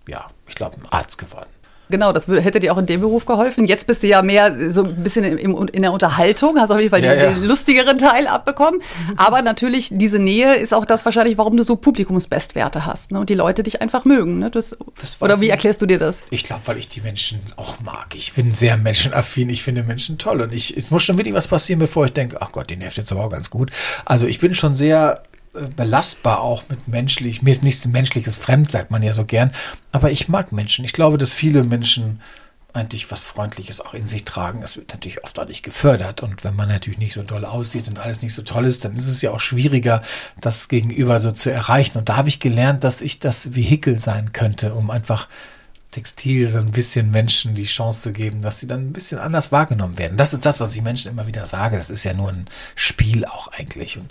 [0.09, 1.51] ja, ich glaube, ein Arzt geworden.
[1.93, 3.67] Genau, das hätte dir auch in dem Beruf geholfen.
[3.67, 6.89] Jetzt bist du ja mehr so ein bisschen in, in der Unterhaltung, hast auf jeden
[6.89, 7.31] Fall ja, den, ja.
[7.33, 8.81] den, lustigeren Teil abbekommen.
[9.19, 13.21] Aber natürlich, diese Nähe ist auch das wahrscheinlich, warum du so Publikumsbestwerte hast ne?
[13.21, 14.39] und die Leute dich einfach mögen.
[14.39, 14.51] Ne?
[14.51, 16.23] Das, das oder wie erklärst du dir das?
[16.31, 18.15] Ich glaube, weil ich die Menschen auch mag.
[18.17, 21.47] Ich bin sehr menschenaffin, ich finde Menschen toll und ich, es muss schon wirklich was
[21.47, 23.71] passieren, bevor ich denke, ach Gott, den nervt jetzt aber auch ganz gut.
[24.07, 25.23] Also ich bin schon sehr
[25.77, 27.43] belastbar auch mit menschlich.
[27.43, 29.53] Mir ist nichts Menschliches fremd, sagt man ja so gern.
[29.91, 30.85] Aber ich mag Menschen.
[30.85, 32.21] Ich glaube, dass viele Menschen
[32.73, 34.63] eigentlich was Freundliches auch in sich tragen.
[34.63, 36.23] Es wird natürlich oft auch nicht gefördert.
[36.23, 38.95] Und wenn man natürlich nicht so doll aussieht und alles nicht so toll ist, dann
[38.95, 40.03] ist es ja auch schwieriger,
[40.41, 41.99] das Gegenüber so zu erreichen.
[41.99, 45.29] Und da habe ich gelernt, dass ich das Vehikel sein könnte, um einfach
[45.91, 49.53] Textil so ein bisschen Menschen die Chance zu geben, dass sie dann ein bisschen anders
[49.53, 50.17] wahrgenommen werden.
[50.17, 51.77] Das ist das, was ich Menschen immer wieder sage.
[51.77, 53.99] Das ist ja nur ein Spiel auch eigentlich.
[53.99, 54.11] Und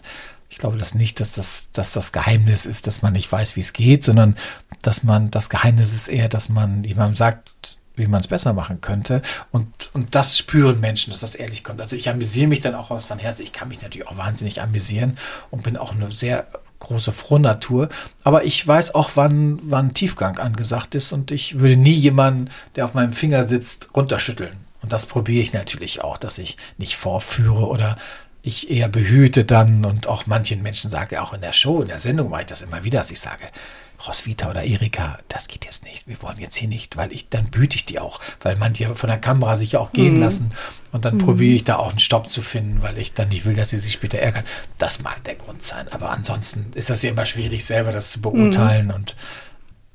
[0.51, 3.61] ich glaube das nicht, dass das, dass das Geheimnis ist, dass man nicht weiß, wie
[3.61, 4.35] es geht, sondern
[4.81, 8.81] dass man, das Geheimnis ist eher, dass man jemandem sagt, wie man es besser machen
[8.81, 9.21] könnte.
[9.51, 11.79] Und, und das spüren Menschen, dass das ehrlich kommt.
[11.79, 13.43] Also ich amüsiere mich dann auch aus von Herzen.
[13.43, 15.17] Ich kann mich natürlich auch wahnsinnig amüsieren
[15.51, 16.47] und bin auch eine sehr
[16.79, 17.87] große Frohnatur.
[18.25, 22.83] Aber ich weiß auch, wann, wann Tiefgang angesagt ist und ich würde nie jemanden, der
[22.83, 24.57] auf meinem Finger sitzt, runterschütteln.
[24.81, 27.97] Und das probiere ich natürlich auch, dass ich nicht vorführe oder
[28.43, 31.99] ich eher behüte dann und auch manchen Menschen sage, auch in der Show, in der
[31.99, 33.45] Sendung mache ich das immer wieder, dass ich sage,
[34.07, 36.07] Roswitha oder Erika, das geht jetzt nicht.
[36.07, 38.85] Wir wollen jetzt hier nicht, weil ich, dann büte ich die auch, weil man die
[38.85, 40.21] von der Kamera sich ja auch gehen mhm.
[40.21, 40.51] lassen.
[40.91, 41.19] Und dann mhm.
[41.19, 43.79] probiere ich da auch einen Stopp zu finden, weil ich dann nicht will, dass sie
[43.79, 44.43] sich später ärgern.
[44.77, 45.87] Das mag der Grund sein.
[45.91, 48.93] Aber ansonsten ist das ja immer schwierig, selber das zu beurteilen mhm.
[48.93, 49.15] und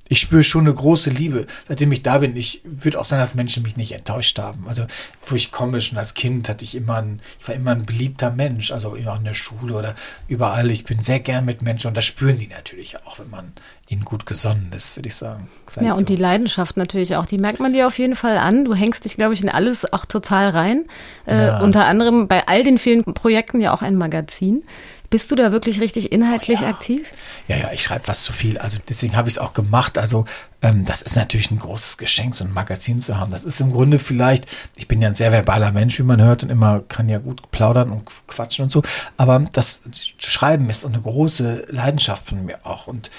[0.08, 2.36] ich spüre schon eine große Liebe, seitdem ich da bin.
[2.36, 4.64] Ich würde auch sagen, dass Menschen mich nicht enttäuscht haben.
[4.68, 4.86] Also,
[5.26, 8.30] wo ich komme, schon als Kind hatte ich immer ein, ich war immer ein beliebter
[8.30, 9.94] Mensch, also immer in der Schule oder
[10.28, 10.70] überall.
[10.70, 13.52] Ich bin sehr gern mit Menschen und das spüren die natürlich auch, wenn man
[13.88, 15.48] ihnen gut gesonnen ist, würde ich sagen.
[15.68, 16.14] Vielleicht ja, und so.
[16.14, 18.64] die Leidenschaft natürlich auch, die merkt man dir auf jeden Fall an.
[18.64, 20.86] Du hängst dich, glaube ich, in alles auch total rein.
[21.26, 21.60] Äh, ja.
[21.60, 24.64] Unter anderem bei all den vielen Projekten ja auch ein Magazin.
[25.10, 26.68] Bist du da wirklich richtig inhaltlich oh ja.
[26.68, 27.10] aktiv?
[27.48, 28.58] Ja, ja, ich schreibe fast zu viel.
[28.58, 29.98] Also deswegen habe ich es auch gemacht.
[29.98, 30.24] Also
[30.62, 33.30] ähm, das ist natürlich ein großes Geschenk, so ein Magazin zu haben.
[33.30, 34.46] Das ist im Grunde vielleicht,
[34.76, 37.50] ich bin ja ein sehr verbaler Mensch, wie man hört, und immer kann ja gut
[37.50, 38.82] plaudern und quatschen und so.
[39.16, 39.82] Aber das
[40.18, 42.86] Schreiben ist eine große Leidenschaft von mir auch.
[42.86, 43.10] Und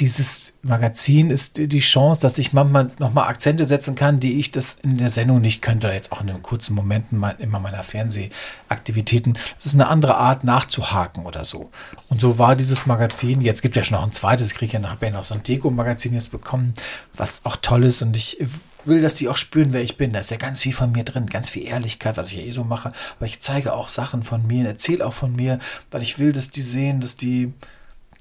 [0.00, 4.76] dieses Magazin ist die Chance, dass ich manchmal nochmal Akzente setzen kann, die ich das
[4.82, 9.34] in der Sendung nicht könnte, jetzt auch in den kurzen Momenten immer meiner Fernsehaktivitäten.
[9.54, 11.70] Das ist eine andere Art nachzuhaken oder so.
[12.08, 14.72] Und so war dieses Magazin, jetzt gibt es ja schon noch ein zweites, ich kriege
[14.72, 16.74] ja nachher noch so ein Deko-Magazin jetzt bekommen,
[17.14, 18.38] was auch toll ist und ich
[18.86, 20.14] will, dass die auch spüren, wer ich bin.
[20.14, 22.50] Da ist ja ganz viel von mir drin, ganz viel Ehrlichkeit, was ich ja eh
[22.50, 22.92] so mache.
[23.18, 25.58] Aber ich zeige auch Sachen von mir, erzähle auch von mir,
[25.90, 27.52] weil ich will, dass die sehen, dass die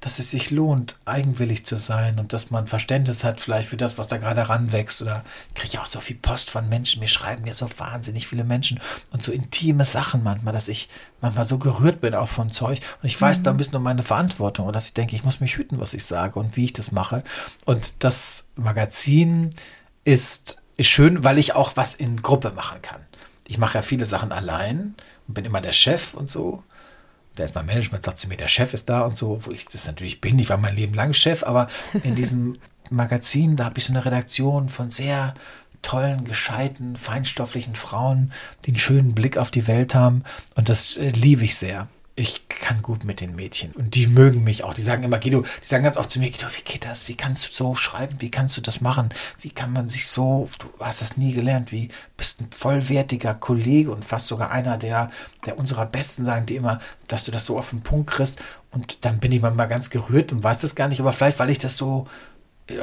[0.02, 3.97] dass es sich lohnt, eigenwillig zu sein und dass man Verständnis hat vielleicht für das,
[3.97, 5.02] was da gerade ranwächst.
[5.02, 8.43] Oder ich kriege auch so viel Post von Menschen, mir schreiben mir so wahnsinnig viele
[8.43, 8.80] Menschen
[9.12, 10.89] und so intime Sachen manchmal, dass ich
[11.22, 12.80] manchmal so gerührt bin auch von Zeug.
[13.02, 13.43] Und ich weiß mhm.
[13.43, 15.93] da ein bisschen um meine Verantwortung und dass ich denke, ich muss mich hüten, was
[15.93, 17.24] ich sage und wie ich das mache.
[17.66, 19.50] Und das Magazin
[20.06, 23.02] ist, ist schön, weil ich auch was in Gruppe machen kann.
[23.47, 24.95] Ich mache ja viele Sachen allein
[25.28, 26.64] und bin immer der Chef und so
[27.40, 29.66] da ist mein Management, sagt zu mir, der Chef ist da und so, wo ich
[29.66, 30.38] das natürlich bin.
[30.40, 31.68] Ich war mein Leben lang Chef, aber
[32.04, 32.58] in diesem
[32.90, 35.34] Magazin, da habe ich so eine Redaktion von sehr
[35.82, 38.34] tollen, gescheiten, feinstofflichen Frauen,
[38.66, 40.24] die einen schönen Blick auf die Welt haben.
[40.56, 41.88] Und das äh, liebe ich sehr
[42.20, 44.74] ich kann gut mit den Mädchen und die mögen mich auch.
[44.74, 47.08] Die sagen immer, Guido, die sagen ganz oft zu mir, Guido, wie geht das?
[47.08, 48.18] Wie kannst du so schreiben?
[48.20, 49.10] Wie kannst du das machen?
[49.40, 53.92] Wie kann man sich so, du hast das nie gelernt, wie bist ein vollwertiger Kollege
[53.92, 55.12] und fast sogar einer der,
[55.46, 58.42] der unserer Besten sagen die immer, dass du das so auf den Punkt kriegst.
[58.72, 61.50] Und dann bin ich manchmal ganz gerührt und weiß das gar nicht, aber vielleicht, weil
[61.50, 62.06] ich das so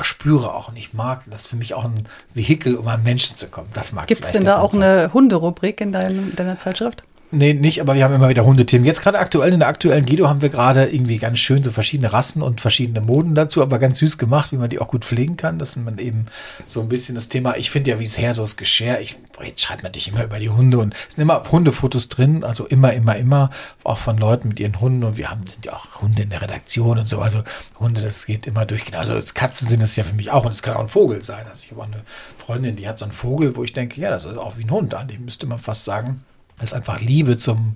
[0.01, 3.37] spüre auch und ich mag, das ist für mich auch ein Vehikel, um an Menschen
[3.37, 3.69] zu kommen.
[3.73, 7.05] Das mag Gibt es denn da auch eine Hunderubrik in deinem, deiner Zeitschrift?
[7.33, 8.87] Nee, nicht, aber wir haben immer wieder Hundethemen.
[8.87, 12.13] Jetzt gerade aktuell, in der aktuellen Guido haben wir gerade irgendwie ganz schön so verschiedene
[12.13, 15.37] Rassen und verschiedene Moden dazu, aber ganz süß gemacht, wie man die auch gut pflegen
[15.37, 15.59] kann.
[15.59, 16.27] Das ist man eben
[16.67, 17.57] so ein bisschen das Thema.
[17.57, 19.01] Ich finde ja, wie es her so ist, Geschirr.
[19.01, 22.65] Ich, jetzt schreibt natürlich immer über die Hunde und es sind immer Hundefotos drin, also
[22.65, 23.51] immer, immer, immer,
[23.83, 26.43] auch von Leuten mit ihren Hunden und wir haben, sind ja auch Hunde in der
[26.43, 27.19] Redaktion und so.
[27.19, 27.43] Also
[27.81, 28.97] Hunde, das geht immer durch.
[28.97, 31.45] Also Katzen sind es ja für mich auch und es kann auch ein Vogel sein.
[31.49, 32.03] Also ich habe auch eine
[32.39, 34.71] Freundin, die hat so einen Vogel, wo ich denke, ja, das ist auch wie ein
[34.71, 36.23] Hund an, dem müsste man fast sagen.
[36.59, 37.75] Das ist einfach Liebe zum,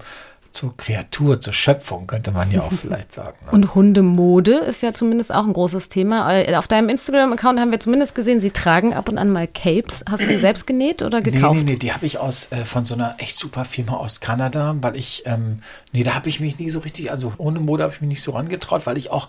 [0.52, 3.36] zur Kreatur, zur Schöpfung, könnte man ja auch vielleicht sagen.
[3.46, 3.52] Ne?
[3.52, 6.32] Und Hundemode ist ja zumindest auch ein großes Thema.
[6.32, 10.04] Äh, auf deinem Instagram-Account haben wir zumindest gesehen, sie tragen ab und an mal Capes.
[10.10, 11.54] Hast du die selbst genäht oder gekauft?
[11.54, 14.20] Nee, nee, nee, die habe ich aus, äh, von so einer echt super Firma aus
[14.20, 15.60] Kanada, weil ich, ähm,
[15.92, 18.22] nee, da habe ich mich nie so richtig, also ohne Mode habe ich mich nicht
[18.22, 19.28] so rangetraut, weil ich auch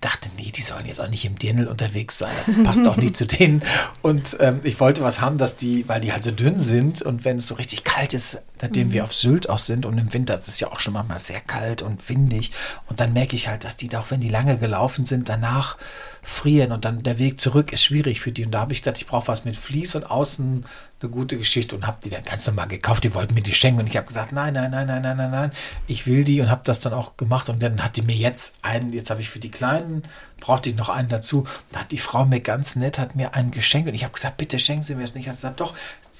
[0.00, 2.34] dachte, nee, die sollen jetzt auch nicht im Dirndl unterwegs sein.
[2.36, 3.62] Das passt auch nicht zu denen.
[4.02, 7.24] Und ähm, ich wollte was haben, dass die, weil die halt so dünn sind und
[7.24, 8.92] wenn es so richtig kalt ist, nachdem mhm.
[8.92, 11.40] wir auf Sylt auch sind und im Winter ist es ja auch schon manchmal sehr
[11.40, 12.52] kalt und windig.
[12.88, 15.76] Und dann merke ich halt, dass die, auch wenn die lange gelaufen sind, danach
[16.28, 18.44] frieren und dann der Weg zurück ist schwierig für die.
[18.44, 20.64] Und da habe ich gedacht, ich brauche was mit Vlies und außen
[21.00, 23.04] eine gute Geschichte und habe die dann ganz normal gekauft.
[23.04, 25.30] Die wollten mir die schenken und ich habe gesagt, nein, nein, nein, nein, nein, nein,
[25.30, 25.52] nein,
[25.86, 27.48] ich will die und habe das dann auch gemacht.
[27.48, 30.02] Und dann hat die mir jetzt einen, jetzt habe ich für die Kleinen,
[30.40, 31.46] brauchte ich noch einen dazu.
[31.70, 34.36] Da hat die Frau mir ganz nett, hat mir einen geschenkt und ich habe gesagt,
[34.36, 35.28] bitte schenken Sie mir es nicht.
[35.28, 35.74] Hat gesagt, doch,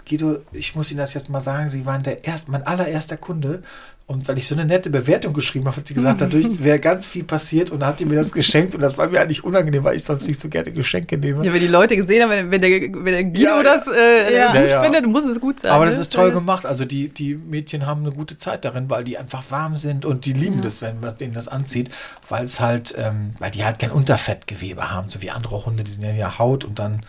[0.09, 3.65] Guido, ich muss Ihnen das jetzt mal sagen, Sie waren der erste, mein allererster Kunde
[4.09, 7.09] und weil ich so eine nette Bewertung geschrieben habe, hat sie gesagt, dadurch wäre ganz
[7.09, 9.83] viel passiert und dann hat die mir das geschenkt und das war mir eigentlich unangenehm,
[9.83, 11.45] weil ich sonst nicht so gerne Geschenke nehme.
[11.45, 14.37] Ja, wenn die Leute gesehen haben, wenn, wenn der, wenn der Guido ja, das äh,
[14.37, 14.53] ja.
[14.53, 15.73] gut ja, findet, muss es gut sein.
[15.73, 15.91] Aber ne?
[15.91, 16.67] das ist toll gemacht.
[16.67, 20.25] Also die, die Mädchen haben eine gute Zeit darin, weil die einfach warm sind und
[20.25, 21.91] die lieben das, wenn man denen das anzieht,
[22.29, 25.91] weil es halt, ähm, weil die halt kein Unterfettgewebe haben, so wie andere Hunde, die
[25.91, 27.03] sind ja Haut und dann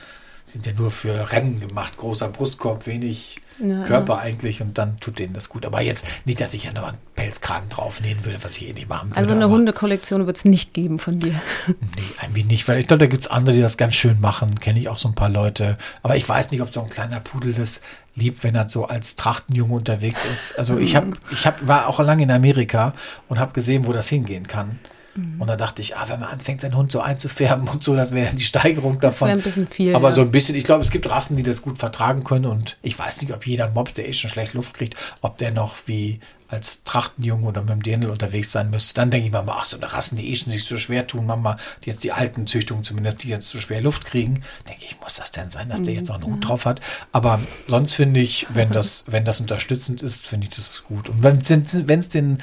[0.45, 4.20] sind ja nur für Rennen gemacht, großer Brustkorb, wenig ja, Körper ja.
[4.20, 5.66] eigentlich und dann tut denen das gut.
[5.66, 8.89] Aber jetzt nicht, dass ich ja noch einen Pelzkragen draufnähen würde, was ich eh nicht
[8.89, 9.20] machen würde.
[9.20, 11.36] Also eine Hundekollektion wird es nicht geben von dir.
[11.68, 14.60] Nee, irgendwie nicht, weil ich glaube, da gibt es andere, die das ganz schön machen.
[14.60, 15.78] Kenne ich auch so ein paar Leute.
[16.03, 17.82] Aber ich weiß nicht, ob so ein kleiner Pudel das
[18.16, 20.58] liebt, wenn er so als Trachtenjunge unterwegs ist.
[20.58, 22.93] Also ich habe, ich hab, war auch lange in Amerika
[23.28, 24.80] und habe gesehen, wo das hingehen kann.
[25.18, 25.41] Mhm.
[25.41, 28.13] Und da dachte ich, ah, wenn man anfängt, seinen Hund so einzufärben und so, das
[28.13, 29.28] wäre die Steigerung davon.
[29.28, 29.95] Das ein bisschen viel.
[29.95, 30.13] Aber ja.
[30.13, 32.97] so ein bisschen, ich glaube, es gibt Rassen, die das gut vertragen können und ich
[32.97, 36.20] weiß nicht, ob jeder Mops, der eh schon schlecht Luft kriegt, ob der noch wie
[36.49, 39.78] als Trachtenjunge oder mit dem Dirndl unterwegs sein müsste, dann denke ich mal, ach, so
[39.78, 42.84] eine Rassen, die eh schon sich so schwer tun, Mama, die jetzt die alten Züchtungen
[42.84, 45.93] zumindest, die jetzt so schwer Luft kriegen, denke ich, muss das denn sein, dass der
[45.93, 46.41] jetzt auch einen Hut mhm.
[46.41, 46.82] drauf hat?
[47.11, 51.09] Aber sonst finde ich, wenn das, wenn das unterstützend ist, finde ich das gut.
[51.09, 52.41] Und wenn es den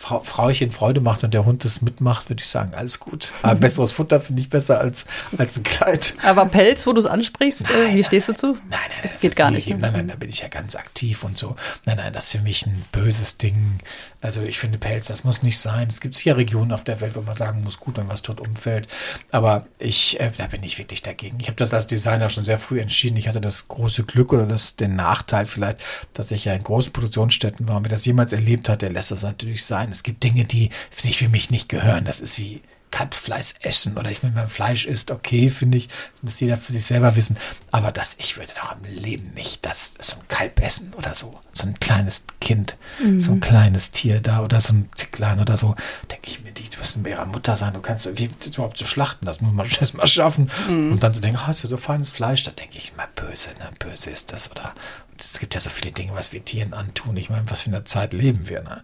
[0.00, 3.34] Frau, Frauchen Freude macht und der Hund das mitmacht, würde ich sagen, alles gut.
[3.42, 5.04] Aber besseres Futter finde ich besser als,
[5.36, 6.14] als ein Kleid.
[6.22, 8.46] Aber Pelz, wo du es ansprichst, äh, nein, wie stehst du zu?
[8.46, 9.68] Nein, nein, das geht gar nicht.
[9.68, 11.54] Nein, nein, da bin ich ja ganz aktiv und so.
[11.84, 13.78] Nein, nein, das ist für mich ein böses Ding.
[14.20, 15.88] Also ich finde Pelz, das muss nicht sein.
[15.88, 18.40] Es gibt sicher Regionen auf der Welt, wo man sagen muss, gut, wenn was tot
[18.40, 18.88] umfällt.
[19.30, 21.38] Aber ich, äh, da bin ich wirklich dagegen.
[21.40, 23.16] Ich habe das als Designer schon sehr früh entschieden.
[23.16, 25.80] Ich hatte das große Glück oder das, den Nachteil vielleicht,
[26.12, 27.76] dass ich ja in großen Produktionsstätten war.
[27.76, 30.70] Und wer das jemals erlebt hat, der lässt das natürlich sein es gibt Dinge, die
[30.90, 32.04] sich für mich nicht gehören.
[32.04, 35.88] Das ist wie Kalbfleisch essen oder ich, wenn man Fleisch isst, okay, finde ich,
[36.22, 37.38] muss jeder für sich selber wissen.
[37.70, 41.40] Aber das, ich würde doch im Leben nicht das, so ein Kalb essen oder so.
[41.52, 43.20] So ein kleines Kind, mhm.
[43.20, 45.74] so ein kleines Tier da oder so ein Zicklein oder so.
[46.10, 47.74] Denke ich mir, die müssen bei ihrer Mutter sein.
[47.74, 50.50] Du kannst, wie überhaupt zu schlachten, das muss man erst mal schaffen.
[50.68, 50.92] Mhm.
[50.92, 53.50] Und dann zu denken, oh, ist ja so feines Fleisch, da denke ich mal, böse,
[53.58, 54.50] ne, böse ist das.
[54.50, 54.74] Oder
[55.18, 57.16] es gibt ja so viele Dinge, was wir Tieren antun.
[57.16, 58.82] Ich meine, was für eine Zeit leben wir, ne?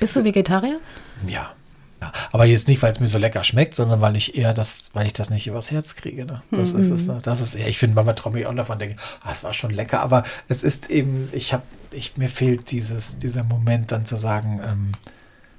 [0.00, 0.80] Bist du Vegetarier?
[1.26, 1.52] Ja.
[2.00, 2.12] Ja.
[2.30, 5.06] Aber jetzt nicht, weil es mir so lecker schmeckt, sondern weil ich eher das, weil
[5.06, 6.24] ich das nicht übers Herz kriege.
[6.24, 6.42] Ne?
[6.50, 6.80] Das mhm.
[6.80, 7.06] ist es.
[7.08, 7.18] Ne?
[7.22, 10.00] Das ist eher, ich finde, träume ich auch davon, denke, ah, es war schon lecker,
[10.00, 14.60] aber es ist eben, ich habe, ich, mir fehlt dieses, dieser Moment dann zu sagen,
[14.64, 14.92] ähm,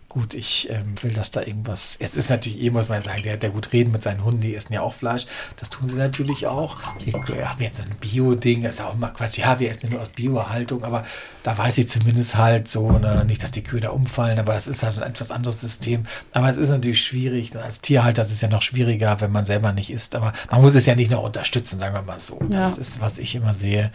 [0.10, 1.95] gut, ich ähm, will, dass da irgendwas.
[1.99, 4.55] Es ist natürlich, eh muss man sagen, der, der gut reden mit seinen Hunden, die
[4.55, 5.28] essen ja auch Fleisch.
[5.57, 6.78] Das tun sie natürlich auch.
[7.05, 9.38] Die haben jetzt ein Bio-Ding, ist auch immer Quatsch.
[9.38, 11.05] Ja, wir essen nur aus Bio-Haltung, aber
[11.43, 14.68] da weiß ich zumindest halt so, ne, nicht, dass die Kühe da umfallen, aber das
[14.68, 16.07] ist halt so ein etwas anderes System.
[16.34, 17.55] Aber es ist natürlich schwierig.
[17.55, 20.16] Als Tierhalter ist es ja noch schwieriger, wenn man selber nicht isst.
[20.16, 22.39] Aber man muss es ja nicht noch unterstützen, sagen wir mal so.
[22.49, 22.82] Das ja.
[22.82, 23.91] ist, was ich immer sehe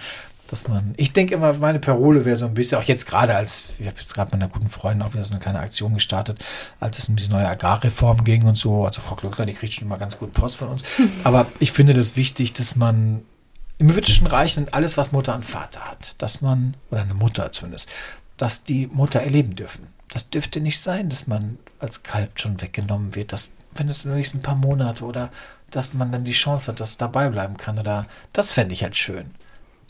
[0.54, 3.64] dass man, ich denke immer, meine Parole wäre so ein bisschen, auch jetzt gerade als,
[3.80, 6.44] ich habe jetzt gerade mit einer guten Freundin auch wieder so eine kleine Aktion gestartet,
[6.78, 8.84] als es um diese neue Agrarreform ging und so.
[8.84, 10.84] Also Frau Glöckler, die kriegt schon immer ganz gut Post von uns.
[11.24, 13.22] Aber ich finde das wichtig, dass man
[13.78, 17.88] im Jüdischen reichen alles, was Mutter und Vater hat, dass man, oder eine Mutter zumindest,
[18.36, 19.88] dass die Mutter erleben dürfen.
[20.12, 24.14] Das dürfte nicht sein, dass man als Kalb schon weggenommen wird, dass, wenn es nur
[24.14, 25.30] ein paar Monate oder
[25.72, 28.96] dass man dann die Chance hat, dass dabei bleiben kann oder das fände ich halt
[28.96, 29.32] schön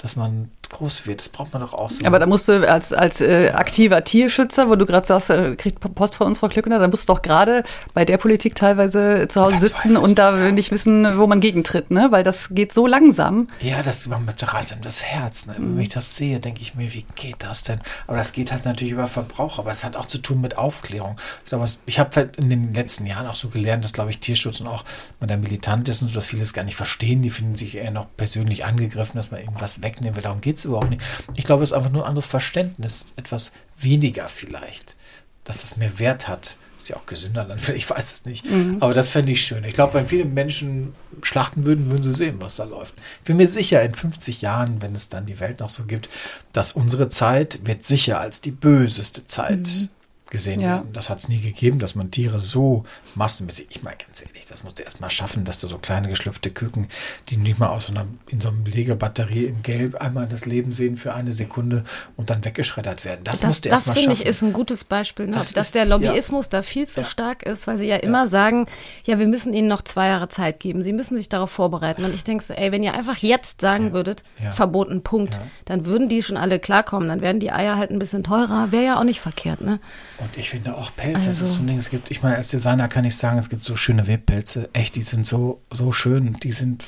[0.05, 1.20] dass man groß wird.
[1.20, 2.04] Das braucht man doch auch so.
[2.04, 5.80] Aber da musst du als, als äh, aktiver Tierschützer, wo du gerade sagst, äh, kriegt
[5.94, 9.40] Post von uns, Frau Klückner, dann musst du doch gerade bei der Politik teilweise zu
[9.40, 12.08] Hause sitzen und da nicht wissen, wo man gegentritt, ne?
[12.10, 13.48] Weil das geht so langsam.
[13.60, 15.46] Ja, das reißt einem das Herz.
[15.46, 15.56] Ne?
[15.58, 15.76] Mhm.
[15.76, 17.80] Wenn ich das sehe, denke ich mir, wie geht das denn?
[18.06, 21.16] Aber das geht halt natürlich über Verbraucher, aber es hat auch zu tun mit Aufklärung.
[21.44, 24.18] Ich, glaube, ich habe halt in den letzten Jahren auch so gelernt, dass, glaube ich,
[24.20, 24.84] Tierschutz und auch
[25.20, 27.22] man da militant ist und so, dass viele es gar nicht verstehen.
[27.22, 30.22] Die finden sich eher noch persönlich angegriffen, dass man irgendwas wegnehmen will.
[30.22, 31.02] Darum geht es überhaupt nicht.
[31.34, 34.96] Ich glaube, es ist einfach nur ein anderes Verständnis, etwas weniger vielleicht,
[35.44, 36.57] dass das mehr Wert hat.
[36.78, 38.44] Ist ja auch gesünder dann, ich weiß es nicht.
[38.48, 38.78] Mhm.
[38.80, 39.64] Aber das fände ich schön.
[39.64, 42.94] Ich glaube, wenn viele Menschen schlachten würden, würden sie sehen, was da läuft.
[43.20, 46.11] Ich bin mir sicher, in 50 Jahren, wenn es dann die Welt noch so gibt,
[46.52, 49.88] dass unsere Zeit wird sicher als die böseste Zeit mhm
[50.35, 50.68] gesehen Ja.
[50.70, 50.93] werden.
[50.93, 54.64] Das hat es nie gegeben, dass man Tiere so massenmäßig, ich meine ganz ehrlich, das
[54.64, 56.89] musst du erst mal schaffen, dass du so kleine geschlüpfte Küken,
[57.28, 60.72] die nicht mal aus so einer, in so einem Legebatterie in Gelb einmal das Leben
[60.72, 61.85] sehen für eine Sekunde
[62.16, 63.20] und dann weggeschreddert werden.
[63.22, 64.28] Das, Das, musst du das erst mal finde ich schaffen.
[64.30, 65.32] ist ein gutes Beispiel, ne?
[65.35, 67.07] Das dass ist- der Lobbyismus da viel zu Ja.
[67.07, 68.66] stark ist, weil sie ja immer sagen,
[69.07, 70.82] ja, wir müssen ihnen noch zwei Jahre Zeit geben.
[70.82, 72.05] Sie müssen sich darauf vorbereiten.
[72.05, 74.51] Und ich denke, so, ey, wenn ihr einfach jetzt sagen würdet, Ja.
[74.51, 75.43] verboten, Punkt, Ja.
[75.66, 77.09] dann würden die schon alle klarkommen.
[77.09, 78.72] Dann werden die Eier halt ein bisschen teurer.
[78.72, 79.78] Wäre ja auch nicht verkehrt, ne?
[80.24, 82.36] Und ich finde auch Pelz, das Also- ist so ein Ding, es gibt, ich meine,
[82.36, 84.70] als Designer kann ich sagen, es gibt so schöne Webpelze.
[84.72, 86.84] Echt, die sind so, so schön, die sind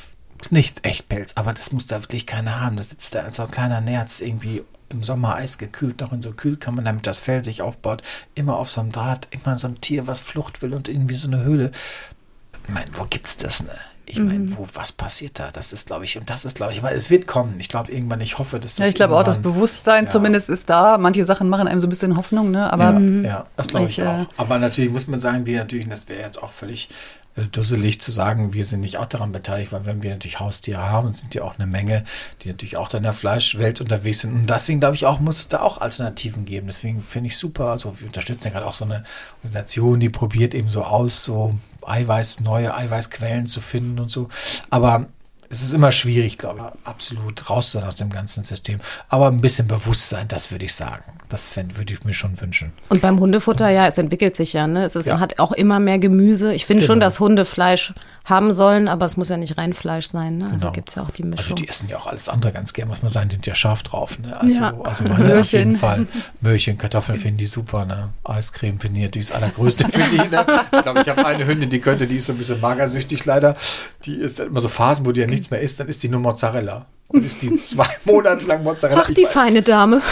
[0.50, 2.76] nicht echt Pelz, aber das muss da wirklich keiner haben.
[2.76, 6.32] Das sitzt da in so ein kleiner Nerz irgendwie im Sommer eisgekühlt, noch in so
[6.32, 8.02] Kühlkammern, damit das Fell sich aufbaut.
[8.34, 11.26] Immer auf so einem Draht, immer so ein Tier, was Flucht will und irgendwie so
[11.26, 11.72] eine Höhle.
[12.66, 13.70] Ich meine, wo gibt's das, ne?
[14.08, 14.56] Ich meine, Mhm.
[14.56, 15.50] wo, was passiert da?
[15.50, 17.56] Das ist, glaube ich, und das ist, glaube ich, aber es wird kommen.
[17.58, 20.10] Ich glaube irgendwann, ich hoffe, dass das Ja, ich glaube auch, das Bewusstsein Ja.
[20.10, 20.96] zumindest ist da.
[20.96, 22.72] Manche Sachen machen einem so ein bisschen Hoffnung, ne?
[22.72, 24.26] Aber ja, ja, das glaube ich, Ich, äh, auch.
[24.36, 26.88] Aber natürlich muss man sagen, wir natürlich, das wäre jetzt auch völlig
[27.34, 30.88] äh, dusselig zu sagen, wir sind nicht auch daran beteiligt, weil wenn wir natürlich Haustiere
[30.88, 32.04] haben, sind ja auch eine Menge,
[32.42, 34.32] die natürlich auch da in der Fleischwelt unterwegs sind.
[34.34, 36.68] Und deswegen glaube ich auch, muss es da auch Alternativen geben.
[36.68, 37.66] Deswegen finde ich super.
[37.72, 39.04] Also wir unterstützen ja gerade auch so eine
[39.42, 41.56] Organisation, die probiert eben so aus, so
[41.88, 44.28] Eiweiß, neue Eiweißquellen zu finden und so.
[44.70, 45.06] Aber
[45.48, 48.80] es ist immer schwierig, glaube ich, absolut raus sein aus dem ganzen System.
[49.08, 51.04] Aber ein bisschen Bewusstsein, das würde ich sagen.
[51.28, 52.72] Das würde ich mir schon wünschen.
[52.88, 54.84] Und beim Hundefutter, ja, es entwickelt sich ja, ne?
[54.84, 55.20] Es ist, Ja.
[55.20, 56.52] hat auch immer mehr Gemüse.
[56.52, 57.06] Ich finde schon, Genau.
[57.06, 57.94] dass Hunde Fleisch
[58.26, 60.44] haben sollen, aber es muss ja nicht rein Fleisch sein, ne?
[60.46, 60.72] Also Genau.
[60.72, 61.56] gibt's ja auch die Also Mischung.
[61.56, 64.18] die essen ja auch alles andere ganz gern, muss man sagen, sind ja scharf drauf.
[64.18, 64.38] Ne?
[64.38, 64.74] Also, Ja.
[64.82, 65.76] also meine auf jeden.
[65.76, 66.06] Fall.
[66.40, 67.84] Möhrchen, Kartoffeln finden die super.
[67.86, 68.08] Ne?
[68.24, 70.18] Eiscreme finde ich natürlich das allergrößte für die.
[70.18, 70.44] Ne?
[70.72, 73.56] Ich glaube, ich habe eine Hündin, die könnte, die ist so ein bisschen magersüchtig leider.
[74.04, 76.20] Die ist immer so Phasen, wo die ja nichts mehr isst, dann ist die nur
[76.20, 76.86] Mozzarella.
[77.08, 79.02] Und ist die zwei Monate lang Mozzarella.
[79.04, 80.02] Ach, die weiß feine Dame.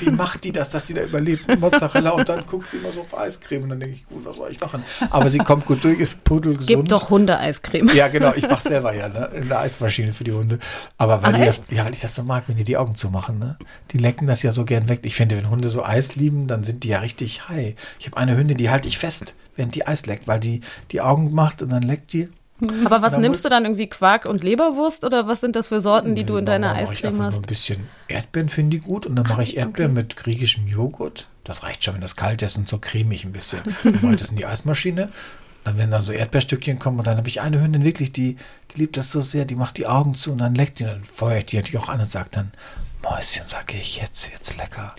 [0.00, 1.58] Wie macht die das, dass die da überlebt?
[1.58, 4.36] Mozzarella und dann guckt sie immer so auf Eiscreme und dann denke ich, gut, was
[4.36, 4.84] soll ich machen?
[5.10, 6.68] Aber sie kommt gut durch, ist pudelgesund.
[6.68, 7.92] Gib doch Hundeeiscreme.
[7.94, 8.32] Ja, genau.
[8.36, 9.30] Ich mache selber ja ne?
[9.34, 10.60] in der Eismaschine für die Hunde.
[10.96, 12.94] Aber weil, Ach, die das, ja, weil ich das so mag, wenn die die Augen
[12.94, 13.38] zumachen.
[13.38, 13.56] Ne?
[13.90, 15.00] Die lecken das ja so gern weg.
[15.02, 17.74] Ich finde, wenn Hunde so Eis lieben, dann sind die ja richtig high.
[17.98, 20.60] Ich habe eine Hündin, die halte ich fest, während die Eis leckt, weil die
[20.92, 22.28] die Augen macht und dann leckt die.
[22.84, 26.14] Aber was nimmst du dann irgendwie Quark und Leberwurst oder was sind das für Sorten,
[26.14, 27.34] die du in deiner Eiscreme hast?
[27.34, 31.28] Nur ein bisschen Erdbeeren finde ich gut und dann mache ich Erdbeeren mit griechischem Joghurt.
[31.44, 33.60] Das reicht schon, wenn das kalt ist und so cremig ein bisschen.
[33.82, 35.10] Dann mache ich das in die Eismaschine.
[35.64, 38.36] Dann werden dann so Erdbeerstückchen kommen und dann habe ich eine Hündin wirklich, die,
[38.70, 41.04] die liebt das so sehr, die macht die Augen zu und dann leckt die, dann
[41.04, 42.52] feuere ich die natürlich auch an und sage dann,
[43.04, 44.94] Mäuschen, sage ich, jetzt jetzt lecker.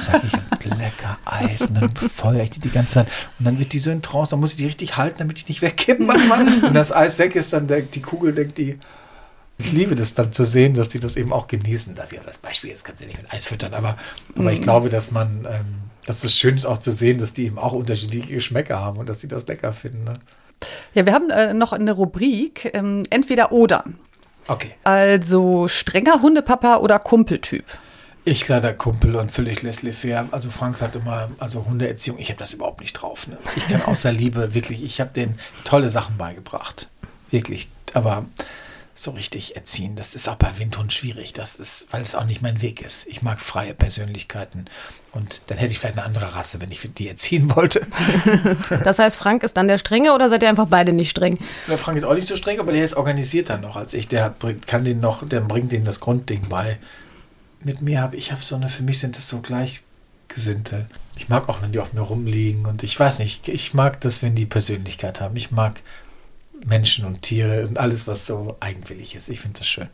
[0.00, 1.62] Sage ich, und lecker Eis.
[1.62, 3.08] Und dann feuere ich die die ganze Zeit.
[3.38, 5.44] Und dann wird die so in Trance, dann muss ich die richtig halten, damit die
[5.48, 6.46] nicht wegkippen manchmal.
[6.62, 8.78] Wenn das Eis weg ist, dann denkt die Kugel, denkt die,
[9.58, 11.94] ich liebe das dann zu sehen, dass die das eben auch genießen.
[11.94, 13.96] Das ist ja das Beispiel, jetzt kannst du nicht mit Eis füttern, aber,
[14.36, 15.74] aber ich glaube, dass man, ähm,
[16.06, 19.08] dass es schön ist auch zu sehen, dass die eben auch unterschiedliche Geschmäcker haben und
[19.08, 20.04] dass sie das lecker finden.
[20.04, 20.14] Ne?
[20.94, 23.84] ja, wir haben äh, noch eine Rubrik, ähm, entweder oder.
[24.48, 24.74] Okay.
[24.84, 27.64] Also strenger Hundepapa oder Kumpeltyp.
[28.24, 30.26] Ich leider Kumpel und völlig laissez-faire.
[30.32, 33.26] Also Frank sagt immer, also Hundeerziehung, ich habe das überhaupt nicht drauf.
[33.26, 33.38] Ne?
[33.56, 36.88] Ich kann außer Liebe wirklich, ich habe denen tolle Sachen beigebracht.
[37.30, 37.70] Wirklich.
[37.94, 38.26] Aber
[39.02, 41.32] so richtig erziehen, das ist auch bei Windhund schwierig.
[41.32, 43.06] Das ist, weil es auch nicht mein Weg ist.
[43.06, 44.66] Ich mag freie Persönlichkeiten.
[45.12, 47.86] Und dann hätte ich vielleicht eine andere Rasse, wenn ich die erziehen wollte.
[48.84, 51.38] Das heißt, Frank ist dann der Strenge oder seid ihr einfach beide nicht streng?
[51.68, 54.08] Der Frank ist auch nicht so streng, aber der ist organisierter noch als ich.
[54.08, 56.78] Der hat, bringt- kann den noch, der bringt denen das Grundding bei.
[57.62, 60.86] Mit mir habe ich habe so eine, für mich sind das so Gleichgesinnte.
[61.16, 64.22] Ich mag auch, wenn die auf mir rumliegen und ich weiß nicht, ich mag das,
[64.22, 65.36] wenn die Persönlichkeit haben.
[65.36, 65.80] Ich mag
[66.66, 69.28] Menschen und Tiere und alles, was so eigenwillig ist.
[69.28, 69.88] Ich finde das schön.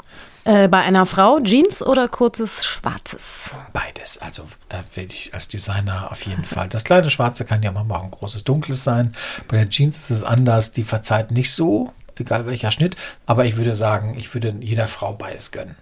[0.45, 3.51] Äh, bei einer Frau Jeans oder kurzes Schwarzes?
[3.73, 4.19] Beides.
[4.19, 6.69] Also da will ich als Designer auf jeden Fall.
[6.69, 9.15] Das kleine Schwarze kann ja manchmal auch ein großes Dunkles sein.
[9.49, 10.73] Bei der Jeans ist es anders.
[10.73, 12.97] Die verzeiht nicht so, egal welcher Schnitt.
[13.27, 15.77] Aber ich würde sagen, ich würde jeder Frau beides gönnen.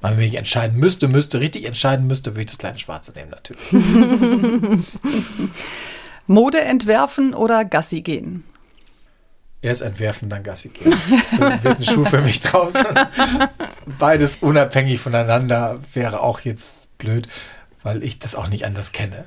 [0.00, 3.30] Weil wenn ich entscheiden müsste, müsste, richtig entscheiden müsste, würde ich das kleine Schwarze nehmen
[3.30, 3.62] natürlich.
[6.26, 8.44] Mode entwerfen oder Gassi gehen.
[9.62, 10.94] Erst entwerfen, dann Gassi gehen.
[11.32, 12.84] So wird ein Schuh für mich draußen.
[13.98, 17.28] Beides unabhängig voneinander wäre auch jetzt blöd,
[17.82, 19.26] weil ich das auch nicht anders kenne.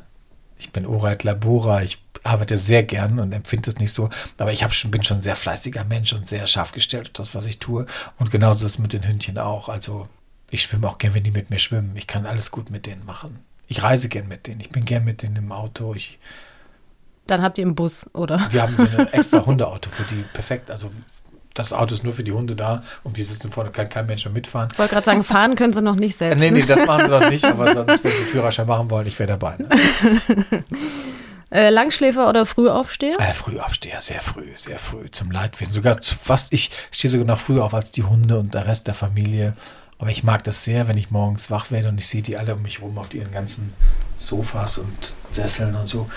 [0.57, 4.65] Ich bin Oreit Labora, ich arbeite sehr gern und empfinde es nicht so, aber ich
[4.71, 7.59] schon, bin schon ein sehr fleißiger Mensch und sehr scharf gestellt auf das, was ich
[7.59, 7.85] tue.
[8.17, 9.69] Und genauso ist es mit den Hündchen auch.
[9.69, 10.07] Also
[10.49, 11.95] ich schwimme auch gern, wenn die mit mir schwimmen.
[11.95, 13.39] Ich kann alles gut mit denen machen.
[13.67, 14.61] Ich reise gern mit denen.
[14.61, 15.93] Ich bin gern mit denen im Auto.
[15.95, 16.19] Ich,
[17.27, 18.47] Dann habt ihr einen Bus, oder?
[18.49, 20.23] wir haben so ein extra Hundeauto für die.
[20.33, 20.69] Perfekt.
[20.69, 20.91] Also
[21.53, 24.25] das Auto ist nur für die Hunde da und wir sitzen vorne, kann kein Mensch
[24.25, 24.69] mehr mitfahren.
[24.71, 26.39] Ich wollte gerade sagen, fahren können sie noch nicht selbst.
[26.39, 26.59] Nee, ne?
[26.59, 29.37] nee, das machen sie noch nicht, aber sonst, wenn sie Führerschein machen wollen, ich wäre
[29.37, 29.57] dabei.
[29.57, 29.69] Ne?
[31.53, 33.19] Äh, Langschläfer oder Frühaufsteher?
[33.19, 35.71] Äh, Frühaufsteher, sehr früh, sehr früh zum Leidwesen.
[35.71, 38.87] Sogar zu fast, ich stehe sogar noch früher auf als die Hunde und der Rest
[38.87, 39.55] der Familie.
[39.99, 42.55] Aber ich mag das sehr, wenn ich morgens wach werde und ich sehe die alle
[42.55, 43.71] um mich rum auf ihren ganzen
[44.17, 46.09] Sofas und Sesseln und so.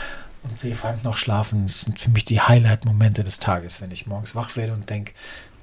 [0.48, 1.66] Und sie vor allem noch schlafen.
[1.66, 5.12] Das sind für mich die Highlight-Momente des Tages, wenn ich morgens wach werde und denke,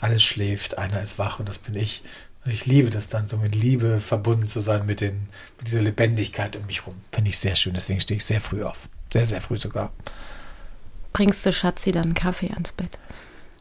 [0.02, 2.04] alles schläft, einer ist wach und das bin ich.
[2.44, 5.82] Und ich liebe das dann, so mit Liebe verbunden zu sein mit, den, mit dieser
[5.82, 6.96] Lebendigkeit um mich rum.
[7.12, 7.74] Finde ich sehr schön.
[7.74, 8.90] Deswegen stehe ich sehr früh auf.
[9.14, 9.94] Sehr, sehr früh sogar.
[11.14, 13.00] Bringst du Schatzi dann Kaffee ans Bett?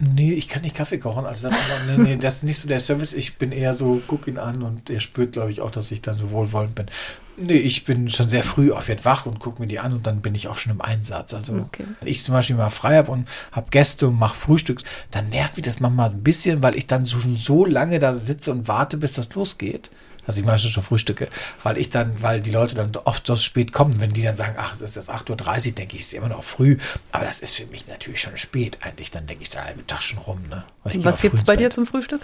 [0.05, 1.27] Nee, ich kann nicht Kaffee kochen.
[1.27, 3.13] Also das, nee, nee, das ist nicht so der Service.
[3.13, 6.03] Ich bin eher so, guck ihn an und er spürt, glaube ich, auch, dass ich
[6.03, 6.87] dann so wohlwollend bin.
[7.37, 10.05] Nee, ich bin schon sehr früh auf, werde wach und gucke mir die an und
[10.07, 11.33] dann bin ich auch schon im Einsatz.
[11.35, 11.85] Also Okay.
[12.01, 14.81] wenn ich zum Beispiel mal frei habe und habe Gäste und mache Frühstück,
[15.13, 18.17] dann nervt mich das manchmal ein bisschen, weil ich dann so, schon so lange da
[18.17, 19.91] sitze und warte, bis das losgeht.
[20.27, 21.29] Also ich mache schon Frühstücke,
[21.63, 24.55] weil ich dann, weil die Leute dann oft so spät kommen, wenn die dann sagen,
[24.57, 26.77] ach, es ist jetzt 8.30 Uhr, denke ich, es ist immer noch früh.
[27.11, 29.11] Aber das ist für mich natürlich schon spät eigentlich.
[29.11, 30.43] Dann denke ich, der halbe Tag schon rum.
[30.49, 30.65] Ne?
[30.85, 32.21] Was gibt's ins bei dir zum Frühstück?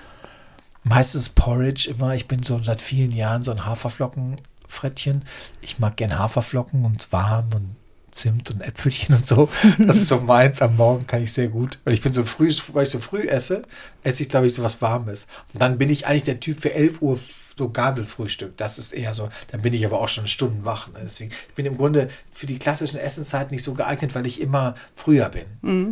[0.84, 2.14] Meistens Porridge immer.
[2.14, 5.24] Ich bin so seit vielen Jahren so ein Haferflockenfrettchen.
[5.60, 7.76] Ich mag gern Haferflocken und warm und
[8.10, 9.48] Zimt und Äpfelchen und so.
[9.78, 10.62] Das ist so meins.
[10.62, 11.78] Am Morgen kann ich sehr gut.
[11.84, 13.62] Weil ich bin so früh, weil ich so früh esse,
[14.02, 15.26] esse ich, glaube ich, so was Warmes.
[15.52, 17.18] Und dann bin ich eigentlich der Typ für 11 Uhr
[17.58, 18.56] so Gabelfrühstück.
[18.56, 20.88] Das ist eher so, dann bin ich aber auch schon Stunden wach.
[20.88, 21.00] Ne?
[21.04, 24.74] Deswegen, ich bin im Grunde für die klassischen Essenszeiten nicht so geeignet, weil ich immer
[24.94, 25.46] früher bin.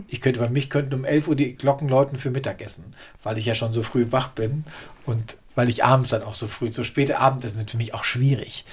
[0.09, 3.47] Ich könnte, bei mich könnten um 11 Uhr die Glocken läuten für Mittagessen, weil ich
[3.47, 4.65] ja schon so früh wach bin
[5.05, 8.05] und weil ich abends dann auch so früh, so späte Abendessen sind für mich auch
[8.05, 8.65] schwierig.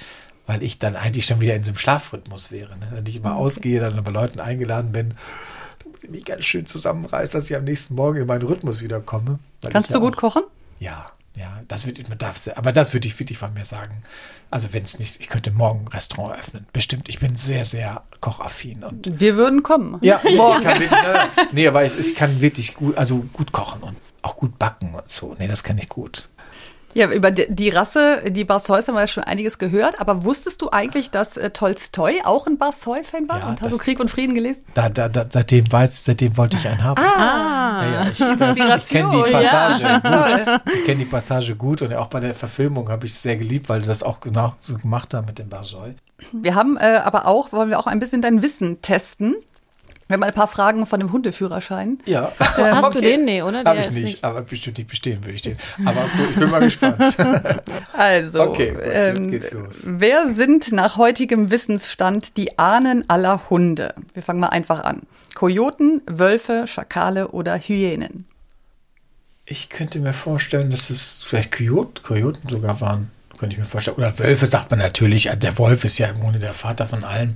[0.46, 2.76] Weil ich dann eigentlich schon wieder in so einem Schlafrhythmus wäre.
[2.76, 2.88] Ne?
[2.90, 5.14] Wenn ich immer ausgehe, dann bei Leuten eingeladen bin,
[5.82, 9.38] damit ich mich ganz schön zusammenreiße, dass ich am nächsten Morgen in meinen Rhythmus wiederkomme.
[9.62, 10.42] Kannst du ja gut kochen?
[10.84, 11.06] ja,
[11.36, 14.02] ja, das würde ich, man darf, aber das würde ich wirklich von mir sagen.
[14.50, 16.66] Also wenn es nicht, ich könnte morgen ein Restaurant öffnen.
[16.72, 19.98] Bestimmt, ich bin sehr, sehr kochaffin und Wir würden kommen.
[20.00, 20.90] ja, ich kann wirklich,
[21.52, 25.10] nee, aber ich, ich kann wirklich gut, also gut kochen und auch gut backen und
[25.10, 25.34] so.
[25.38, 26.28] Nee, das kann ich gut.
[26.94, 30.70] Ja, über die Rasse, die Barsois haben wir ja schon einiges gehört, aber wusstest du
[30.70, 34.34] eigentlich, dass äh, Tolstoi auch ein Barsoi-Fan war Ja, und hast du Krieg und Frieden
[34.34, 34.64] gelesen?
[34.74, 37.02] Da, da, da, seitdem weiß, seitdem wollte ich einen haben.
[37.02, 40.62] Ah, ja, ja, ich, ich kenne die Inspiration, Passage ja, gut.
[40.74, 43.68] Ich kenne die Passage gut und auch bei der Verfilmung habe ich es sehr geliebt,
[43.68, 45.94] weil die das auch genau so gemacht haben mit dem Barjoy.
[46.32, 49.34] Wir haben äh, aber auch, wollen wir auch ein bisschen dein Wissen testen.
[50.06, 51.98] Wir haben ein paar Fragen von dem Hundeführerschein.
[52.04, 52.30] Ja.
[52.38, 53.24] hast du den?
[53.24, 53.64] Nee, oder?
[53.64, 55.56] Habe ich nicht, nicht- aber bestimmt nicht bestehen würde ich den.
[55.86, 57.16] Aber gut, ich bin mal gespannt.
[57.96, 59.78] Also, Okay, gut, jetzt ähm, geht's los.
[59.84, 63.94] wer sind nach heutigem Wissensstand die Ahnen aller Hunde?
[64.12, 65.02] Wir fangen mal einfach an.
[65.34, 68.26] Kojoten, Wölfe, Schakale oder Hyänen?
[69.46, 73.10] Ich könnte mir vorstellen, dass es vielleicht Kojoten, Kojoten sogar waren.
[73.38, 73.96] Könnte ich mir vorstellen.
[73.96, 75.28] Oder Wölfe sagt man natürlich.
[75.36, 77.34] Der Wolf ist ja im Grunde der Vater von allem.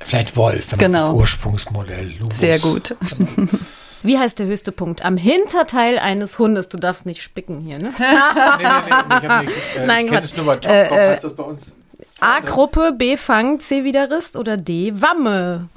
[0.00, 1.06] Vielleicht Wolf, wenn man Genau.
[1.12, 2.38] das Ursprungsmodell Lubus.
[2.38, 2.96] Sehr gut.
[4.04, 5.04] Wie heißt der höchste Punkt?
[5.04, 6.68] Am Hinterteil eines Hundes.
[6.68, 7.92] Du darfst nicht spicken hier, ne?
[7.98, 9.76] Nee, nee, nee, nee ich.
[9.80, 10.36] Äh, Nein, ich Quatsch.
[10.36, 11.72] nur bei Top Äh, äh, heißt das bei uns.
[12.20, 12.40] A.
[12.40, 13.16] Gruppe, B.
[13.16, 13.84] Fang, C.
[13.84, 14.92] Widerrist oder D.
[15.00, 15.68] Wamme.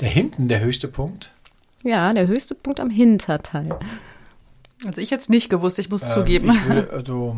[0.00, 1.32] Der hinten, der höchste Punkt.
[1.82, 3.78] Ja, der höchste Punkt am Hinterteil.
[4.84, 6.50] Also ich jetzt nicht gewusst, ich muss Ähm, zugeben.
[6.52, 7.36] Ich würde, also,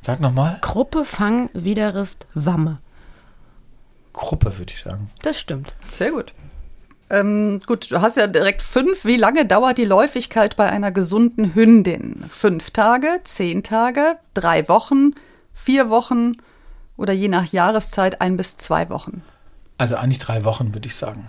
[0.00, 0.58] sag nochmal.
[0.62, 2.78] Gruppe, Fang, Widerrist, Wamme.
[4.16, 5.10] Gruppe, würde ich sagen.
[5.22, 5.76] Das stimmt.
[5.92, 6.32] Sehr gut.
[7.08, 9.04] Ähm, gut, du hast ja direkt fünf.
[9.04, 12.24] Wie lange dauert die Läufigkeit bei einer gesunden Hündin?
[12.28, 15.14] Fünf Tage, zehn Tage, drei Wochen,
[15.54, 16.32] vier Wochen
[16.96, 19.22] oder je nach Jahreszeit ein bis zwei Wochen.
[19.78, 21.28] Also eigentlich drei Wochen, würde ich sagen.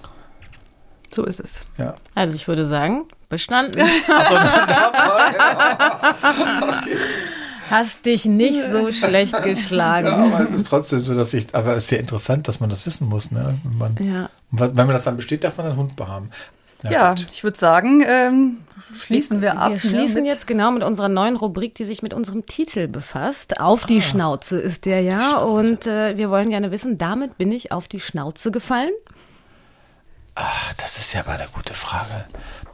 [1.11, 1.65] So ist es.
[1.77, 1.95] Ja.
[2.15, 3.87] Also ich würde sagen, bestanden.
[4.07, 4.35] Achso,
[7.69, 10.07] Hast dich nicht so schlecht geschlagen.
[10.07, 12.85] aber es ist trotzdem so, dass ich, aber es ist sehr interessant, dass man das
[12.85, 13.57] wissen muss, ne?
[13.63, 14.29] Wenn man, Ja.
[14.51, 16.29] Wenn man das dann besteht, darf man einen Hund behaben.
[16.83, 17.25] Ja, gut.
[17.33, 18.57] ich würde sagen, ähm,
[18.95, 19.71] schließen wir ab.
[19.71, 23.59] Wir schließen ne, jetzt genau mit unserer neuen Rubrik, die sich mit unserem Titel befasst.
[23.59, 25.37] Auf die Schnauze ist der ja.
[25.37, 28.91] Und äh, wir wollen gerne wissen, damit bin ich auf die Schnauze gefallen.
[30.35, 32.25] Ach, das ist ja aber eine gute Frage.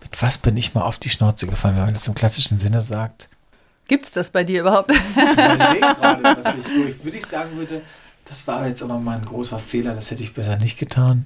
[0.02, 2.82] Mit was bin ich mal auf die Schnauze gefallen, wenn man das im klassischen Sinne
[2.82, 3.30] sagt?
[3.88, 4.92] Gibt's das bei dir überhaupt?
[4.92, 7.82] Ich überlege gerade, was ich, wo ich, würde ich sagen würde,
[8.26, 11.26] das war jetzt aber mal ein großer Fehler, das hätte ich besser nicht getan.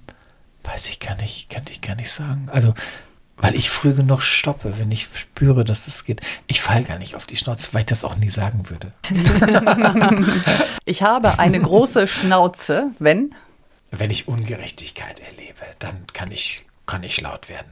[0.63, 2.49] Weiß ich gar nicht, kann ich gar nicht sagen.
[2.51, 2.73] Also,
[3.37, 6.21] weil ich früh genug stoppe, wenn ich spüre, dass es geht.
[6.47, 8.91] Ich falle gar nicht auf die Schnauze, weil ich das auch nie sagen würde.
[10.85, 13.35] Ich habe eine große Schnauze, wenn
[13.91, 17.67] Wenn ich Ungerechtigkeit erlebe, dann kann ich, kann ich laut werden.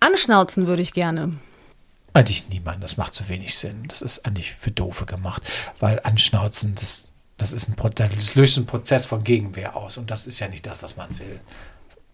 [0.00, 1.32] Anschnauzen würde ich gerne.
[2.18, 3.84] Eigentlich niemand, das macht zu wenig Sinn.
[3.86, 5.40] Das ist eigentlich für Doofe gemacht,
[5.78, 10.26] weil Anschnauzen, das, das, ist ein, das löst einen Prozess von Gegenwehr aus und das
[10.26, 11.38] ist ja nicht das, was man will.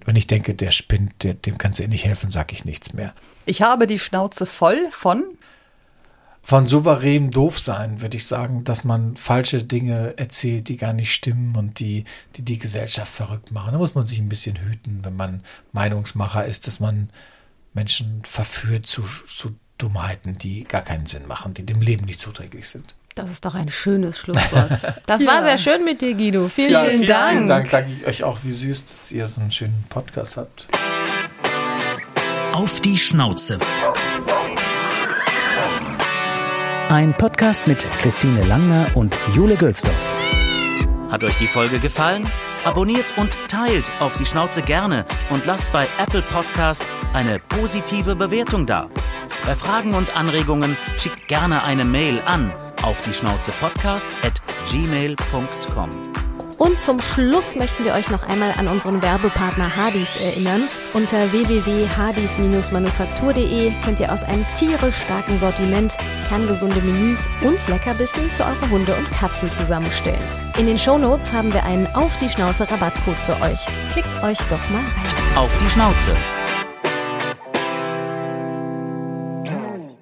[0.04, 2.92] wenn ich denke, der spinnt, der, dem kannst du eh nicht helfen, sage ich nichts
[2.92, 3.14] mehr.
[3.46, 5.24] Ich habe die Schnauze voll von
[6.42, 11.14] von souverän doof sein, würde ich sagen, dass man falsche Dinge erzählt, die gar nicht
[11.14, 12.04] stimmen und die,
[12.36, 13.72] die die Gesellschaft verrückt machen.
[13.72, 15.42] Da muss man sich ein bisschen hüten, wenn man
[15.72, 17.08] Meinungsmacher ist, dass man
[17.72, 22.68] Menschen verführt zu, zu Dummheiten, die gar keinen Sinn machen, die dem Leben nicht zuträglich
[22.68, 22.94] sind.
[23.14, 24.70] Das ist doch ein schönes Schlusswort.
[25.06, 25.30] Das ja.
[25.30, 26.48] war sehr schön mit dir, Guido.
[26.48, 27.30] Vielen, ja, vielen, Dank.
[27.30, 27.70] Vielen Dank.
[27.70, 30.66] Danke ich euch auch, wie süß, dass ihr so einen schönen Podcast habt.
[32.52, 33.58] Auf die Schnauze.
[36.88, 40.14] Ein Podcast mit Christine Langner und Jule Gölsdorf.
[41.10, 42.28] Hat euch die Folge gefallen?
[42.64, 48.66] Abonniert und teilt auf die Schnauze gerne und lasst bei Apple Podcast eine positive Bewertung
[48.66, 48.88] da.
[49.46, 52.52] Bei Fragen und Anregungen schickt gerne eine Mail an
[52.82, 55.90] auf die Schnauze Podcast at gmail.com.
[56.58, 60.60] Und zum Schluss möchten wir euch noch einmal an unseren Werbepartner Hardys erinnern.
[60.92, 65.96] Unter www.hardys-manufaktur.de könnt ihr aus einem tierisch starken Sortiment
[66.28, 70.22] kerngesunde Menüs und Leckerbissen für eure Hunde und Katzen zusammenstellen.
[70.56, 73.66] In den Shownotes haben wir einen Auf die Schnauze Rabattcode für euch.
[73.92, 75.36] Klickt euch doch mal rein.
[75.36, 76.14] Auf die Schnauze